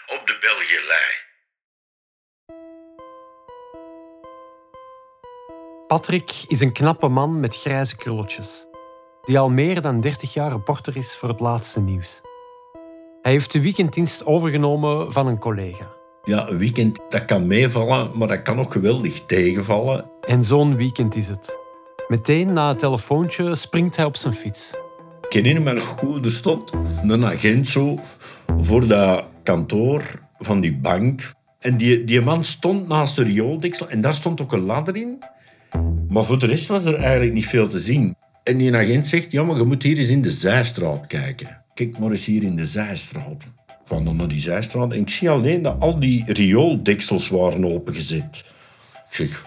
op 0.08 0.28
de 0.28 0.38
Belgielei. 0.42 1.29
Patrick 5.90 6.44
is 6.48 6.62
een 6.62 6.72
knappe 6.72 7.08
man 7.08 7.40
met 7.40 7.56
grijze 7.56 7.96
krulletjes, 7.96 8.66
die 9.24 9.40
al 9.40 9.50
meer 9.50 9.82
dan 9.82 10.02
30 10.02 10.34
jaar 10.34 10.52
reporter 10.52 10.98
is 10.98 11.16
voor 11.16 11.30
het 11.30 11.40
laatste 11.40 11.82
nieuws. 11.82 12.22
Hij 13.22 13.32
heeft 13.32 13.52
de 13.52 13.62
weekenddienst 13.62 14.26
overgenomen 14.26 15.14
van 15.14 15.28
een 15.28 15.38
collega. 15.38 15.92
Ja, 16.24 16.50
een 16.50 16.58
weekend 16.58 17.00
dat 17.10 17.26
kan 17.26 17.48
meevallen, 17.48 18.12
maar 18.18 18.28
dat 18.28 18.42
kan 18.42 18.60
ook 18.60 18.72
geweldig 18.72 19.26
tegenvallen. 19.26 20.10
En 20.28 20.44
zo'n 20.44 20.76
weekend 20.76 21.16
is 21.16 21.28
het. 21.28 21.60
Meteen 22.08 22.54
na 22.54 22.68
het 22.68 22.80
telefoontje 22.80 23.56
springt 23.56 23.96
hij 23.96 24.06
op 24.06 24.16
zijn 24.16 24.34
fiets. 24.34 24.74
Ik 25.22 25.34
herinner 25.34 25.64
me 25.64 25.74
nog 25.74 25.84
goed, 25.84 26.26
er 26.26 26.32
stond 26.32 26.72
een 27.02 27.26
agent 27.26 27.68
zo 27.68 28.00
voor 28.58 28.88
dat 28.88 29.24
kantoor 29.44 30.04
van 30.38 30.62
die 30.62 30.76
bank. 30.76 31.32
En 31.60 31.78
die, 31.78 32.04
die 32.04 32.22
man 32.22 32.44
stond 32.44 32.88
naast 32.88 33.16
de 33.16 33.24
riooldeksel 33.24 33.90
en 33.90 34.02
daar 34.02 34.14
stond 34.14 34.42
ook 34.42 34.52
een 34.52 34.66
ladder 34.66 34.96
in. 34.96 35.24
Maar 36.10 36.24
voor 36.24 36.40
de 36.40 36.46
rest 36.46 36.68
was 36.68 36.84
er 36.84 36.96
eigenlijk 36.96 37.34
niet 37.34 37.46
veel 37.46 37.68
te 37.68 37.80
zien. 37.80 38.16
En 38.44 38.58
die 38.58 38.76
agent 38.76 39.08
zegt, 39.08 39.32
ja, 39.32 39.44
maar 39.44 39.58
je 39.58 39.64
moet 39.64 39.84
hier 39.84 39.98
eens 39.98 40.10
in 40.10 40.22
de 40.22 40.32
zijstraat 40.32 41.08
kijken. 41.08 41.64
Kijk 41.74 42.00
maar 42.00 42.10
eens 42.10 42.26
hier 42.26 42.44
in 42.44 42.56
de 42.56 42.66
zijstraat. 42.66 43.44
Ik 43.68 43.86
kwam 43.86 44.06
dan 44.06 44.16
naar 44.16 44.28
die 44.28 44.42
zijstraat 44.42 44.92
en 44.92 45.00
ik 45.00 45.10
zie 45.10 45.30
alleen 45.30 45.62
dat 45.62 45.76
al 45.80 46.00
die 46.00 46.34
riooldeksels 46.34 47.30
waren 47.30 47.66
opengezet. 47.66 48.44
Ik 49.10 49.16
zeg, 49.16 49.46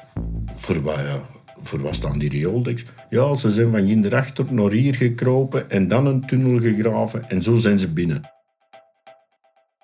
voor 0.55 0.83
wat, 0.83 0.99
ja? 0.99 1.23
voor 1.63 1.95
staan 1.95 2.19
die 2.19 2.29
riooldeksels? 2.29 2.91
Ja, 3.11 3.35
ze 3.35 3.53
zijn 3.53 3.71
van 3.71 3.81
hierachter 3.81 4.55
naar 4.55 4.71
hier 4.71 4.95
gekropen 4.95 5.71
en 5.71 5.89
dan 5.89 6.07
een 6.07 6.27
tunnel 6.27 6.61
gegraven 6.61 7.29
en 7.29 7.43
zo 7.43 7.57
zijn 7.57 7.79
ze 7.79 7.89
binnen. 7.89 8.31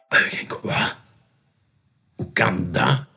En 0.09 0.25
ik 0.25 0.31
denk, 0.31 0.61
wat? 0.63 0.97
Hoe 2.17 2.33
kan 2.33 2.73
dat? 2.73 3.08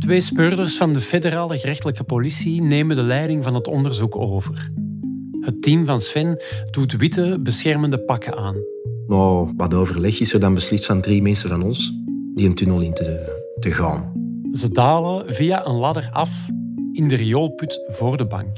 Twee 0.00 0.20
speurders 0.20 0.76
van 0.76 0.92
de 0.92 1.00
federale 1.00 1.58
gerechtelijke 1.58 2.04
politie 2.04 2.62
nemen 2.62 2.96
de 2.96 3.02
leiding 3.02 3.44
van 3.44 3.54
het 3.54 3.66
onderzoek 3.66 4.16
over. 4.16 4.70
Het 5.40 5.62
team 5.62 5.86
van 5.86 6.00
Sven 6.00 6.42
doet 6.70 6.96
witte, 6.96 7.38
beschermende 7.40 7.98
pakken 7.98 8.36
aan. 8.36 8.56
Nou, 9.06 9.52
wat 9.56 9.74
overleg 9.74 10.20
is 10.20 10.32
er 10.32 10.40
dan 10.40 10.54
beslist 10.54 10.86
van 10.86 11.00
drie 11.00 11.22
mensen 11.22 11.48
van 11.48 11.62
ons 11.62 11.92
die 12.34 12.46
een 12.46 12.54
tunnel 12.54 12.80
in 12.80 12.94
te, 12.94 13.38
te 13.60 13.70
gaan. 13.70 14.12
Ze 14.52 14.70
dalen 14.70 15.34
via 15.34 15.66
een 15.66 15.76
ladder 15.76 16.08
af 16.12 16.48
in 16.92 17.08
de 17.08 17.16
rioolput 17.16 17.84
voor 17.88 18.16
de 18.16 18.26
bank. 18.26 18.56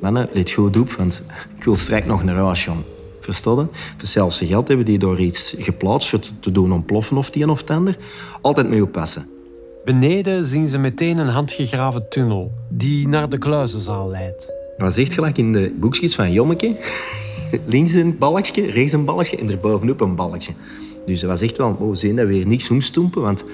Mannen, 0.00 0.28
let 0.32 0.50
goed 0.50 0.76
op, 0.76 0.90
want 0.90 1.22
ik 1.56 1.64
wil 1.64 1.76
straks 1.76 2.06
nog 2.06 2.24
naar 2.24 2.36
huis 2.36 2.64
gaan. 2.64 2.84
Voor 3.20 3.68
zelfs 3.96 4.38
geld 4.38 4.68
hebben 4.68 4.86
die 4.86 4.98
door 4.98 5.20
iets 5.20 5.54
geplaatst 5.58 6.08
voor 6.08 6.20
te 6.40 6.52
doen 6.52 6.72
ontploffen 6.72 7.16
of 7.16 7.30
die 7.30 7.42
een 7.42 7.50
of 7.50 7.60
het 7.60 7.70
ander. 7.70 7.96
Altijd 8.40 8.68
mee 8.68 8.82
oppassen. 8.82 9.26
Beneden 9.88 10.44
zien 10.44 10.68
ze 10.68 10.78
meteen 10.78 11.18
een 11.18 11.28
handgegraven 11.28 12.08
tunnel 12.08 12.52
die 12.68 13.08
naar 13.08 13.28
de 13.28 13.38
kluizenzaal 13.38 14.08
leidt. 14.08 14.52
Wat 14.78 14.94
zegt 14.94 15.12
gelijk 15.12 15.38
in 15.38 15.52
de 15.52 15.74
boekjes 15.80 16.14
van 16.14 16.32
Jommeke? 16.32 16.76
Links 17.66 17.92
een 17.92 18.18
balkje, 18.18 18.70
rechts 18.70 18.92
een 18.92 19.04
balkje 19.04 19.36
en 19.36 19.50
erbovenop 19.50 20.00
een 20.00 20.14
balkje. 20.14 20.52
Dus 21.06 21.20
dat 21.20 21.30
was 21.30 21.40
echt 21.40 21.56
wel, 21.56 21.76
oh, 21.80 21.94
zien 21.94 22.16
dat 22.16 22.26
we 22.26 22.32
weer 22.32 22.46
niks 22.46 22.70
omstoempen, 22.70 23.22
want 23.22 23.44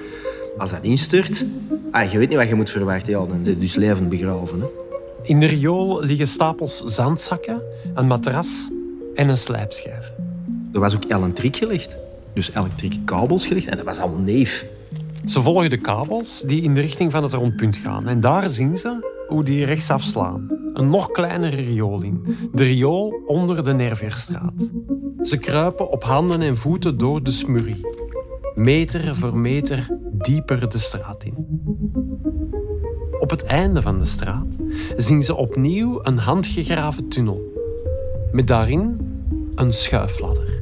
als 0.59 0.71
dat 0.71 0.83
instort, 0.83 1.45
ah, 1.91 2.11
je 2.11 2.19
weet 2.19 2.29
niet 2.29 2.39
wat 2.39 2.49
je 2.49 2.55
moet 2.55 2.71
verwachten, 2.71 3.13
ja, 3.13 3.19
dan 3.19 3.45
zit 3.45 3.55
je 3.55 3.61
dus 3.61 3.75
levend 3.75 4.09
begraven. 4.09 4.61
Hè. 4.61 4.67
In 5.23 5.41
de 5.41 5.47
riool 5.47 6.03
liggen 6.03 6.29
stapels 6.29 6.85
zandzakken, 6.85 7.63
een 7.95 8.07
matras 8.07 8.71
en 9.15 9.29
een 9.29 9.37
slijpschijf. 9.37 10.13
Er 10.73 10.81
was 10.81 10.95
ook 10.95 11.05
elektriek 11.09 11.57
gelegd, 11.57 11.97
dus 12.33 12.51
elektrieke 12.55 13.01
kabels 13.05 13.47
gelegd 13.47 13.67
en 13.67 13.77
dat 13.77 13.87
was 13.87 13.99
allemaal 13.99 14.21
neef. 14.21 14.67
Ze 15.25 15.41
volgen 15.41 15.71
de 15.71 15.77
kabels 15.77 16.41
die 16.41 16.63
in 16.63 16.75
de 16.75 16.81
richting 16.81 17.13
van 17.13 17.23
het 17.23 17.33
rondpunt 17.33 17.77
gaan. 17.77 18.09
En 18.09 18.21
daar 18.21 18.49
zien 18.49 18.79
ze 18.79 19.13
hoe 19.29 19.45
die 19.45 19.65
rechtsaf 19.65 20.03
slaan. 20.03 20.49
Een 20.73 20.91
nog 20.91 21.11
kleinere 21.11 21.57
riool 21.57 22.03
in. 22.03 22.25
De 22.53 22.65
riool 22.65 23.23
onder 23.27 23.65
de 23.65 23.75
Nerveerstraat. 23.75 24.71
Ze 25.23 25.37
kruipen 25.37 25.91
op 25.91 26.05
handen 26.05 26.41
en 26.41 26.57
voeten 26.57 26.99
door 26.99 27.23
de 27.23 27.31
smurrie. 27.31 27.87
Meter 28.55 29.17
voor 29.17 29.39
meter 29.39 29.99
dieper 30.13 30.69
de 30.69 30.79
straat 30.79 31.25
in. 31.25 31.35
Op 33.19 33.31
het 33.31 33.45
einde 33.45 33.83
van 33.83 33.99
de 33.99 34.05
straat 34.05 34.57
zien 34.97 35.23
ze 35.23 35.35
opnieuw 35.35 35.99
een 36.03 36.19
handgegraven 36.19 37.09
tunnel. 37.09 37.53
Met 38.33 38.47
daarin 38.47 38.99
een 39.55 39.73
schuifladder. 39.73 40.54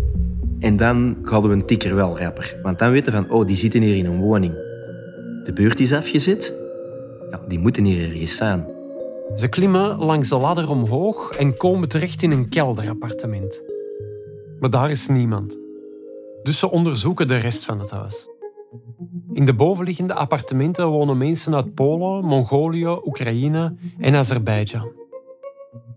En 0.62 0.76
dan 0.76 1.16
hadden 1.23 1.50
we 1.50 1.57
een 1.57 1.66
tikker 1.66 1.95
wel 1.95 2.19
rapper. 2.19 2.59
Want 2.62 2.78
dan 2.78 2.90
weten 2.90 3.12
we 3.12 3.19
van, 3.19 3.31
oh, 3.31 3.47
die 3.47 3.57
zitten 3.57 3.83
hier 3.83 3.97
in 3.97 4.07
een 4.07 4.21
woning. 4.21 4.54
De 5.42 5.52
beurt 5.54 5.81
is 5.81 5.92
afgezet. 5.92 6.59
Ja, 7.31 7.40
die 7.49 7.59
moeten 7.59 7.85
hier 7.85 8.11
ergens 8.11 8.33
staan. 8.33 8.66
Ze 9.37 9.49
klimmen 9.49 9.97
langs 9.97 10.28
de 10.28 10.37
ladder 10.37 10.71
omhoog 10.71 11.31
en 11.31 11.57
komen 11.57 11.88
terecht 11.88 12.23
in 12.23 12.31
een 12.31 12.49
kelderappartement. 12.49 13.62
Maar 14.61 14.71
daar 14.71 14.90
is 14.90 15.09
niemand. 15.09 15.59
Dus 16.42 16.59
ze 16.59 16.71
onderzoeken 16.71 17.28
de 17.28 17.37
rest 17.37 17.64
van 17.64 17.78
het 17.78 17.90
huis. 17.90 18.28
In 19.33 19.45
de 19.45 19.54
bovenliggende 19.54 20.14
appartementen 20.14 20.88
wonen 20.88 21.19
mensen 21.19 21.54
uit 21.54 21.75
Polen, 21.75 22.25
Mongolië, 22.25 22.97
Oekraïne 23.04 23.75
en 23.99 24.14
Azerbeidzjan. 24.14 24.92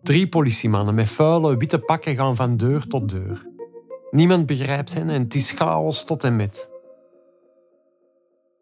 Drie 0.03 0.27
politiemannen 0.27 0.95
met 0.95 1.09
vuile 1.09 1.57
witte 1.57 1.79
pakken 1.79 2.15
gaan 2.15 2.35
van 2.35 2.57
deur 2.57 2.87
tot 2.87 3.09
deur. 3.09 3.53
Niemand 4.15 4.45
begrijpt 4.45 4.93
hen 4.93 5.09
en 5.09 5.21
het 5.21 5.35
is 5.35 5.51
chaos 5.51 6.05
tot 6.05 6.23
en 6.23 6.35
met. 6.35 6.69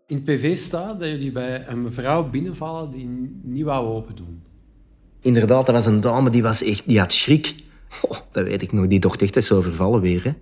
in 0.07 0.15
het 0.15 0.25
PV 0.25 0.57
staat 0.57 0.99
dat 0.99 1.09
jullie 1.09 1.31
bij 1.31 1.67
een 1.67 1.81
mevrouw 1.81 2.29
binnenvallen 2.29 2.91
die 2.91 3.09
niet 3.43 3.63
wou 3.63 3.87
open 3.87 4.15
doen. 4.15 4.41
Inderdaad, 5.21 5.65
dat 5.65 5.75
was 5.75 5.85
een 5.85 6.01
dame 6.01 6.29
die, 6.29 6.41
was 6.41 6.63
echt, 6.63 6.87
die 6.87 6.99
had 6.99 7.13
schrik. 7.13 7.55
Oh, 8.01 8.17
dat 8.31 8.43
weet 8.43 8.61
ik 8.61 8.71
nog. 8.71 8.87
Die 8.87 8.99
dacht 8.99 9.21
echt 9.21 9.33
dat 9.33 9.43
ze 9.43 9.53
overvallen 9.53 10.01
weer. 10.01 10.23
Hè. 10.23 10.33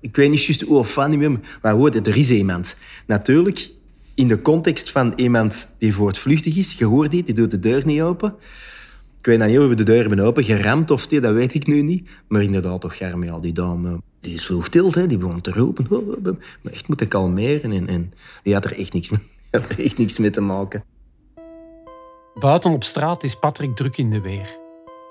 Ik 0.00 0.16
weet 0.16 0.30
niet 0.30 0.44
juist 0.44 0.60
hoe 0.60 0.78
of 0.78 0.92
van 0.92 1.10
niet 1.10 1.18
meer, 1.18 1.40
maar 1.62 1.72
hoor, 1.72 1.90
er 1.90 2.16
is 2.16 2.30
iemand. 2.30 2.76
Natuurlijk, 3.06 3.70
in 4.14 4.28
de 4.28 4.42
context 4.42 4.90
van 4.90 5.12
iemand 5.16 5.68
die 5.78 5.94
voortvluchtig 5.94 6.56
is, 6.56 6.72
je 6.72 6.84
hoort 6.84 7.10
die, 7.10 7.22
die 7.22 7.34
doet 7.34 7.50
de 7.50 7.58
deur 7.58 7.86
niet 7.86 8.00
open. 8.00 8.34
Ik 9.20 9.26
weet 9.26 9.38
niet 9.38 9.58
of 9.58 9.66
we 9.66 9.74
de 9.74 9.84
deur 9.84 10.00
hebben 10.00 10.20
open 10.20 10.44
geramd 10.44 10.90
of 10.90 11.06
die, 11.06 11.20
dat 11.20 11.32
weet 11.32 11.54
ik 11.54 11.66
nu 11.66 11.82
niet. 11.82 12.08
Maar 12.28 12.42
inderdaad, 12.42 12.80
toch 12.80 12.96
Germ, 12.96 13.24
ja, 13.24 13.38
die 13.38 13.52
dame, 13.52 14.00
die 14.20 14.40
sloeg 14.40 14.64
stil, 14.64 14.92
hè, 14.92 15.06
die 15.06 15.18
begon 15.18 15.40
te 15.40 15.50
roepen. 15.50 15.86
Maar 16.62 16.72
echt 16.72 16.88
moeten 16.88 17.08
kalmeren 17.08 17.72
en, 17.72 17.88
en 17.88 18.12
die 18.42 18.54
had 18.54 18.64
er 18.64 18.78
echt 18.78 18.92
niks 18.92 19.10
mee, 19.10 19.20
had 19.50 19.64
er 19.68 19.84
echt 19.84 19.98
niks 19.98 20.18
mee 20.18 20.30
te 20.30 20.40
maken. 20.40 20.84
Buiten 22.34 22.70
op 22.70 22.84
straat 22.84 23.22
is 23.22 23.34
Patrick 23.34 23.76
druk 23.76 23.96
in 23.96 24.10
de 24.10 24.20
weer. 24.20 24.58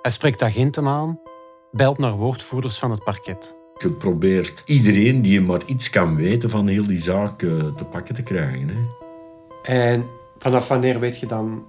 Hij 0.01 0.11
spreekt 0.11 0.41
agenten 0.41 0.87
aan, 0.87 1.19
belt 1.71 1.97
naar 1.97 2.11
woordvoerders 2.13 2.79
van 2.79 2.91
het 2.91 3.03
parket. 3.03 3.57
Je 3.77 3.91
probeert 3.91 4.63
iedereen 4.65 5.21
die 5.21 5.41
maar 5.41 5.61
iets 5.65 5.89
kan 5.89 6.15
weten 6.15 6.49
van 6.49 6.67
heel 6.67 6.87
die 6.87 7.01
zaak 7.01 7.41
eh, 7.41 7.49
te 7.75 7.85
pakken 7.85 8.15
te 8.15 8.23
krijgen. 8.23 8.69
Hè. 8.69 8.77
En 9.63 10.05
vanaf 10.37 10.67
wanneer 10.67 10.99
weet 10.99 11.19
je 11.19 11.25
dan... 11.25 11.65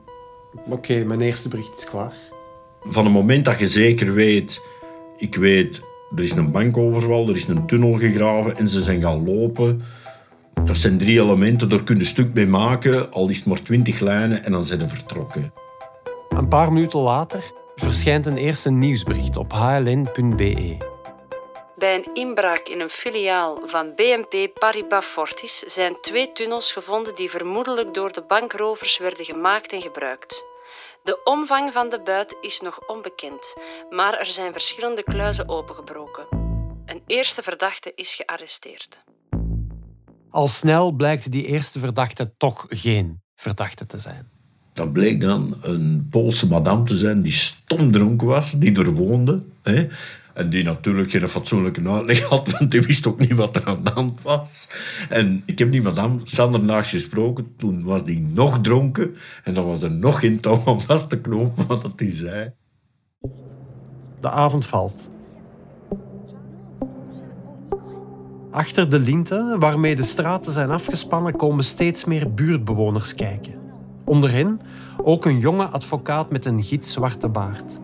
Oké, 0.69 1.05
mijn 1.05 1.21
eerste 1.21 1.49
bericht 1.49 1.79
is 1.79 1.85
klaar. 1.85 2.13
Van 2.83 3.05
het 3.05 3.13
moment 3.13 3.45
dat 3.45 3.59
je 3.59 3.69
zeker 3.69 4.13
weet... 4.13 4.61
Ik 5.17 5.35
weet, 5.35 5.83
er 6.17 6.23
is 6.23 6.33
een 6.33 6.51
bankoverval, 6.51 7.29
er 7.29 7.37
is 7.37 7.49
een 7.49 7.67
tunnel 7.67 7.93
gegraven 7.93 8.57
en 8.57 8.69
ze 8.69 8.83
zijn 8.83 9.01
gaan 9.01 9.25
lopen. 9.25 9.83
Dat 10.65 10.77
zijn 10.77 10.99
drie 10.99 11.21
elementen, 11.21 11.69
daar 11.69 11.83
kun 11.83 11.95
je 11.95 12.01
een 12.01 12.07
stuk 12.07 12.35
mee 12.35 12.47
maken. 12.47 13.13
Al 13.13 13.29
is 13.29 13.37
het 13.37 13.47
maar 13.47 13.63
twintig 13.63 14.01
lijnen 14.01 14.45
en 14.45 14.53
dan 14.53 14.65
zijn 14.65 14.81
ze 14.81 14.89
vertrokken. 14.89 15.53
Een 16.29 16.49
paar 16.49 16.73
minuten 16.73 17.01
later 17.01 17.53
verschijnt 17.77 18.27
een 18.27 18.37
eerste 18.37 18.71
nieuwsbericht 18.71 19.37
op 19.37 19.53
hln.be. 19.53 20.90
Bij 21.81 21.95
een 21.95 22.15
inbraak 22.15 22.69
in 22.69 22.81
een 22.81 22.91
filiaal 22.91 23.61
van 23.65 23.95
BNP 23.95 24.59
Paribas 24.59 25.05
Fortis 25.05 25.59
zijn 25.59 25.97
twee 26.01 26.33
tunnels 26.33 26.73
gevonden 26.73 27.15
die 27.15 27.31
vermoedelijk 27.31 27.95
door 27.95 28.13
de 28.13 28.25
bankrovers 28.29 28.99
werden 28.99 29.25
gemaakt 29.25 29.73
en 29.73 29.83
gebruikt. 29.83 30.45
De 31.03 31.21
omvang 31.25 31.73
van 31.73 31.91
de 31.91 32.01
buit 32.05 32.37
is 32.41 32.61
nog 32.61 32.89
onbekend, 32.89 33.57
maar 33.91 34.19
er 34.19 34.27
zijn 34.27 34.53
verschillende 34.53 35.03
kluizen 35.03 35.49
opengebroken. 35.49 36.27
Een 36.87 37.03
eerste 37.07 37.43
verdachte 37.43 37.93
is 37.95 38.15
gearresteerd. 38.15 39.03
Al 40.31 40.49
snel 40.49 40.93
blijkt 40.93 41.33
die 41.33 41.47
eerste 41.47 41.79
verdachte 41.79 42.33
toch 42.37 42.67
geen 42.69 43.23
verdachte 43.37 43.87
te 43.87 43.99
zijn. 43.99 44.31
Dat 44.73 44.93
bleek 44.93 45.21
dan 45.21 45.57
een 45.61 46.07
Poolse 46.11 46.47
madame 46.47 46.85
te 46.85 46.97
zijn 46.97 47.23
die 47.23 47.33
stomdronken 47.33 48.27
was, 48.27 48.53
die 48.53 48.79
er 48.79 48.95
woonde. 48.95 49.43
Hè? 49.63 49.89
En 50.41 50.51
die 50.51 50.65
natuurlijk 50.65 51.11
geen 51.11 51.29
fatsoenlijke 51.29 51.89
uitleg 51.89 52.23
had, 52.23 52.51
want 52.51 52.71
die 52.71 52.81
wist 52.81 53.07
ook 53.07 53.19
niet 53.19 53.33
wat 53.33 53.57
er 53.57 53.65
aan 53.65 53.85
de 53.85 53.91
hand 53.91 54.23
was. 54.23 54.69
En 55.09 55.43
ik 55.47 55.59
heb 55.59 55.71
die 55.71 55.83
madame 55.83 56.21
Sander 56.25 56.63
naast 56.63 56.91
gesproken. 56.91 57.55
Toen 57.57 57.85
was 57.85 58.05
die 58.05 58.21
nog 58.21 58.61
dronken. 58.61 59.17
En 59.45 59.55
dan 59.55 59.67
was 59.67 59.83
er 59.83 59.91
nog 59.91 60.21
geen 60.21 60.41
touw 60.41 60.63
om 60.65 60.81
vast 60.81 61.09
te 61.09 61.21
knopen 61.21 61.67
wat 61.67 61.93
hij 61.97 62.11
zei. 62.11 62.53
De 64.21 64.31
avond 64.31 64.67
valt. 64.67 65.11
Achter 68.51 68.91
de 68.91 68.99
linten, 68.99 69.59
waarmee 69.59 69.97
de 69.97 70.03
straten 70.03 70.53
zijn 70.53 70.71
afgespannen, 70.71 71.37
komen 71.37 71.65
steeds 71.65 72.05
meer 72.05 72.35
buurtbewoners 72.35 73.15
kijken. 73.15 73.55
Onder 74.05 74.31
hen 74.31 74.61
ook 75.03 75.25
een 75.25 75.39
jonge 75.39 75.67
advocaat 75.67 76.31
met 76.31 76.45
een 76.45 76.63
gitzwarte 76.63 77.29
baard. 77.29 77.81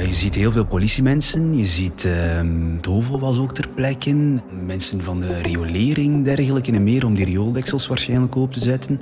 Je 0.00 0.14
ziet 0.14 0.34
heel 0.34 0.52
veel 0.52 0.66
politiemensen. 0.66 1.56
Je 1.56 1.66
ziet 1.66 2.04
uh, 2.04 2.40
Dovo 2.80 3.18
was 3.18 3.38
ook 3.38 3.54
ter 3.54 3.68
plekke. 3.68 4.40
Mensen 4.66 5.04
van 5.04 5.20
de 5.20 5.38
riolering, 5.38 6.24
dergelijke 6.24 6.72
en 6.72 6.82
meer, 6.82 7.04
om 7.04 7.14
die 7.14 7.24
riooldeksels 7.24 7.86
waarschijnlijk 7.86 8.36
open 8.36 8.52
te 8.52 8.60
zetten. 8.60 9.00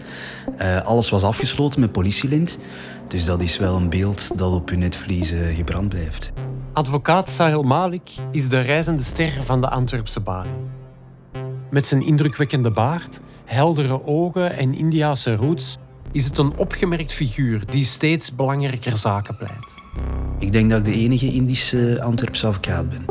Uh, 0.59 0.83
alles 0.83 1.11
was 1.11 1.23
afgesloten 1.23 1.81
met 1.81 1.93
politielint. 1.93 2.59
Dus 3.09 3.25
dat 3.25 3.41
is 3.41 3.59
wel 3.59 3.77
een 3.77 3.89
beeld 3.89 4.39
dat 4.39 4.53
op 4.53 4.69
hun 4.69 4.79
netvlies 4.79 5.35
gebrand 5.55 5.89
blijft. 5.89 6.33
Advocaat 6.73 7.31
Sahil 7.31 7.63
Malik 7.63 8.11
is 8.31 8.49
de 8.49 8.61
reizende 8.61 9.03
ster 9.03 9.45
van 9.45 9.61
de 9.61 9.69
Antwerpse 9.69 10.21
balie. 10.21 10.53
Met 11.71 11.87
zijn 11.87 12.03
indrukwekkende 12.03 12.71
baard, 12.71 13.21
heldere 13.45 14.07
ogen 14.07 14.57
en 14.57 14.75
Indiase 14.75 15.35
roots 15.35 15.79
is 16.13 16.25
het 16.25 16.39
een 16.39 16.57
opgemerkt 16.57 17.13
figuur 17.13 17.63
die 17.71 17.85
steeds 17.85 18.35
belangrijker 18.35 18.97
zaken 18.97 19.37
pleit. 19.37 19.82
Ik 20.43 20.53
denk 20.53 20.71
dat 20.71 20.79
ik 20.79 20.85
de 20.85 20.93
enige 20.93 21.33
Indische 21.33 22.03
Antwerpse 22.03 22.47
advocaat 22.47 22.89
ben. 22.89 23.05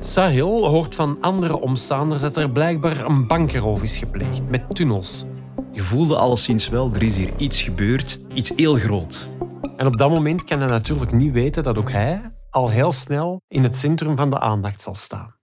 Sahil 0.00 0.66
hoort 0.66 0.94
van 0.94 1.18
andere 1.20 1.60
omstaanders 1.60 2.22
dat 2.22 2.36
er 2.36 2.50
blijkbaar 2.50 3.04
een 3.04 3.26
bankroof 3.26 3.82
is 3.82 3.98
gepleegd 3.98 4.40
met 4.48 4.74
tunnels. 4.74 5.26
Je 5.72 5.82
voelde 5.82 6.16
alleszins 6.16 6.68
wel, 6.68 6.94
er 6.94 7.02
is 7.02 7.16
hier 7.16 7.32
iets 7.36 7.62
gebeurd, 7.62 8.20
iets 8.34 8.52
heel 8.56 8.74
groot. 8.74 9.28
En 9.76 9.86
op 9.86 9.96
dat 9.96 10.10
moment 10.10 10.44
kan 10.44 10.58
hij 10.58 10.68
natuurlijk 10.68 11.12
niet 11.12 11.32
weten 11.32 11.62
dat 11.62 11.78
ook 11.78 11.90
hij 11.90 12.32
al 12.50 12.68
heel 12.68 12.92
snel 12.92 13.40
in 13.48 13.62
het 13.62 13.76
centrum 13.76 14.16
van 14.16 14.30
de 14.30 14.40
aandacht 14.40 14.80
zal 14.80 14.94
staan. 14.94 15.34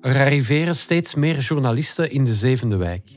Er 0.00 0.16
arriveren 0.16 0.74
steeds 0.74 1.14
meer 1.14 1.38
journalisten 1.38 2.10
in 2.10 2.24
de 2.24 2.34
zevende 2.34 2.76
wijk. 2.76 3.10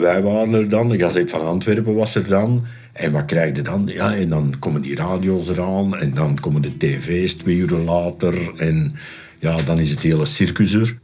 Wij 0.00 0.22
waren 0.22 0.52
er 0.52 0.68
dan, 0.68 0.88
de 0.88 0.98
Gazet 0.98 1.30
van 1.30 1.46
Antwerpen 1.46 1.94
was 1.94 2.14
er 2.14 2.28
dan. 2.28 2.64
En 2.92 3.12
wat 3.12 3.24
krijg 3.24 3.56
je 3.56 3.62
dan? 3.62 3.86
Ja, 3.86 4.14
en 4.14 4.28
dan 4.28 4.54
komen 4.58 4.82
die 4.82 4.96
radio's 4.96 5.48
eraan 5.48 5.96
en 5.96 6.14
dan 6.14 6.40
komen 6.40 6.62
de 6.62 6.76
tv's 6.76 7.34
twee 7.34 7.56
uur 7.56 7.70
later. 7.70 8.52
En 8.56 8.94
ja, 9.38 9.62
dan 9.62 9.78
is 9.78 9.90
het 9.90 10.00
hele 10.00 10.24
circus 10.24 10.72
er. 10.72 10.98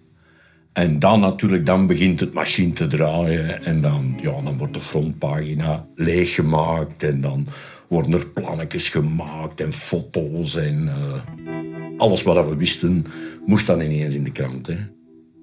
En 0.73 0.99
dan 0.99 1.21
natuurlijk, 1.21 1.67
dan 1.67 1.87
begint 1.87 2.21
het 2.21 2.33
machine 2.33 2.73
te 2.73 2.87
draaien. 2.87 3.65
En 3.65 3.81
dan, 3.81 4.19
ja, 4.23 4.41
dan 4.43 4.59
wordt 4.59 4.75
de 4.75 4.81
frontpagina 4.81 5.87
leeggemaakt. 5.95 7.03
En 7.03 7.21
dan 7.21 7.47
worden 7.89 8.13
er 8.13 8.27
plannetjes 8.27 8.89
gemaakt 8.89 9.61
en 9.61 9.73
foto's. 9.73 10.57
En 10.57 10.83
uh, 10.83 11.99
alles 11.99 12.23
wat 12.23 12.49
we 12.49 12.57
wisten, 12.57 13.07
moest 13.47 13.67
dan 13.67 13.81
ineens 13.81 14.15
in 14.15 14.25
de 14.25 14.33
krant. 14.33 14.67
Hè. 14.67 14.77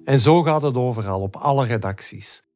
En 0.04 0.18
zo 0.18 0.42
gaat 0.42 0.62
het 0.62 0.76
overal, 0.76 1.20
op 1.20 1.36
alle 1.36 1.66
redacties. 1.66 2.47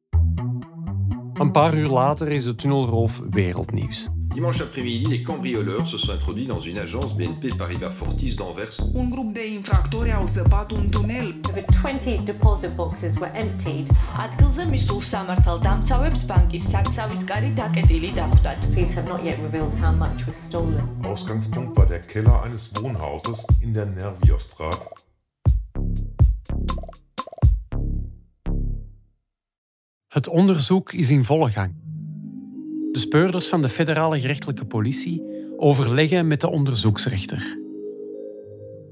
Een 1.42 1.50
paar 1.52 1.74
uur 1.74 1.88
later 1.88 2.28
is 2.28 2.44
de 2.44 2.54
tunnelroof 2.54 3.22
wereldnieuws. 3.30 4.08
Dimanche 4.28 4.62
après-midi, 4.62 5.06
les 5.06 5.22
cambrioleurs 5.22 5.86
se 5.86 5.96
sont 5.96 6.12
introduits 6.12 6.46
dans 6.46 6.60
une 6.60 6.78
agence 6.78 7.14
BNP 7.14 7.56
Paribas 7.56 7.90
Fortis 7.90 8.34
d'Anvers. 8.34 8.78
Un 8.94 9.08
grup 9.08 9.34
de 9.34 9.40
infractori 9.56 10.12
au 10.22 10.26
săpat 10.26 10.72
un 10.72 10.88
tunel. 10.90 11.34
Over 11.50 11.64
20 11.64 12.24
deposit 12.24 12.76
boxes 12.76 13.14
were 13.20 13.32
emptied. 13.34 13.86
ადგილზე 14.24 14.66
მისულ 14.74 15.00
სამართალ 15.10 15.58
დამცავებს 15.66 16.22
ბანკის 16.30 16.64
საცავის 16.72 17.22
კარი 17.30 17.50
დაკეტილი 17.60 18.10
დახვდათ. 18.20 18.60
Police 18.74 18.94
have 18.98 19.08
not 19.08 19.24
yet 19.24 19.38
revealed 19.46 19.74
how 19.82 19.92
much 20.04 20.26
was 20.26 20.36
stolen. 20.46 20.84
Ausgangspunkt 21.02 21.76
war 21.76 21.86
der 21.86 22.00
Keller 22.00 22.42
eines 22.42 22.70
Wohnhauses 22.76 23.46
in 23.64 23.72
der 23.72 23.86
Nerviostraat. 23.86 24.80
Het 30.13 30.27
onderzoek 30.27 30.91
is 30.91 31.09
in 31.09 31.23
volle 31.23 31.49
gang. 31.49 31.73
De 32.91 32.99
speurders 32.99 33.47
van 33.47 33.61
de 33.61 33.69
federale 33.69 34.19
gerechtelijke 34.19 34.65
politie 34.65 35.23
overleggen 35.57 36.27
met 36.27 36.41
de 36.41 36.49
onderzoeksrechter. 36.49 37.59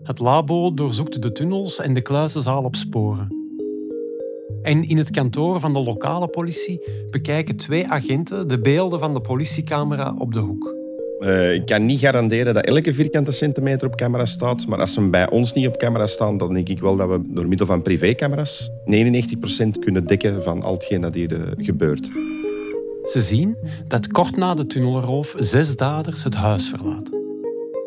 Het 0.03 0.19
labo 0.19 0.73
doorzoekt 0.73 1.21
de 1.21 1.31
tunnels 1.31 1.79
en 1.79 1.93
de 1.93 2.01
kluizenzaal 2.01 2.63
op 2.63 2.75
sporen. 2.75 3.35
En 4.61 4.83
in 4.83 4.97
het 4.97 5.11
kantoor 5.11 5.59
van 5.59 5.73
de 5.73 5.79
lokale 5.79 6.27
politie 6.27 6.81
bekijken 7.09 7.55
twee 7.55 7.87
agenten 7.87 8.47
de 8.47 8.59
beelden 8.59 8.99
van 8.99 9.13
de 9.13 9.21
politiecamera 9.21 10.15
op 10.17 10.33
de 10.33 10.39
hoek. 10.39 10.80
Uh, 11.21 11.53
ik 11.53 11.65
kan 11.65 11.85
niet 11.85 11.99
garanderen 11.99 12.53
dat 12.53 12.65
elke 12.65 12.93
vierkante 12.93 13.31
centimeter 13.31 13.87
op 13.87 13.95
camera 13.95 14.25
staat, 14.25 14.67
maar 14.67 14.79
als 14.79 14.93
ze 14.93 15.09
bij 15.09 15.29
ons 15.29 15.53
niet 15.53 15.67
op 15.67 15.77
camera 15.77 16.07
staan, 16.07 16.37
dan 16.37 16.53
denk 16.53 16.69
ik 16.69 16.79
wel 16.79 16.95
dat 16.95 17.09
we 17.09 17.21
door 17.27 17.47
middel 17.47 17.65
van 17.65 17.81
privécamera's 17.81 18.69
99% 18.69 18.73
kunnen 19.79 20.05
dekken 20.05 20.43
van 20.43 20.61
al 20.61 20.73
hetgeen 20.73 21.01
dat 21.01 21.13
hier 21.13 21.31
uh, 21.31 21.39
gebeurt. 21.57 22.11
Ze 23.03 23.21
zien 23.21 23.57
dat 23.87 24.07
kort 24.07 24.35
na 24.35 24.53
de 24.53 24.65
tunnelroof 24.65 25.35
zes 25.37 25.75
daders 25.75 26.23
het 26.23 26.35
huis 26.35 26.69
verlaten. 26.69 27.19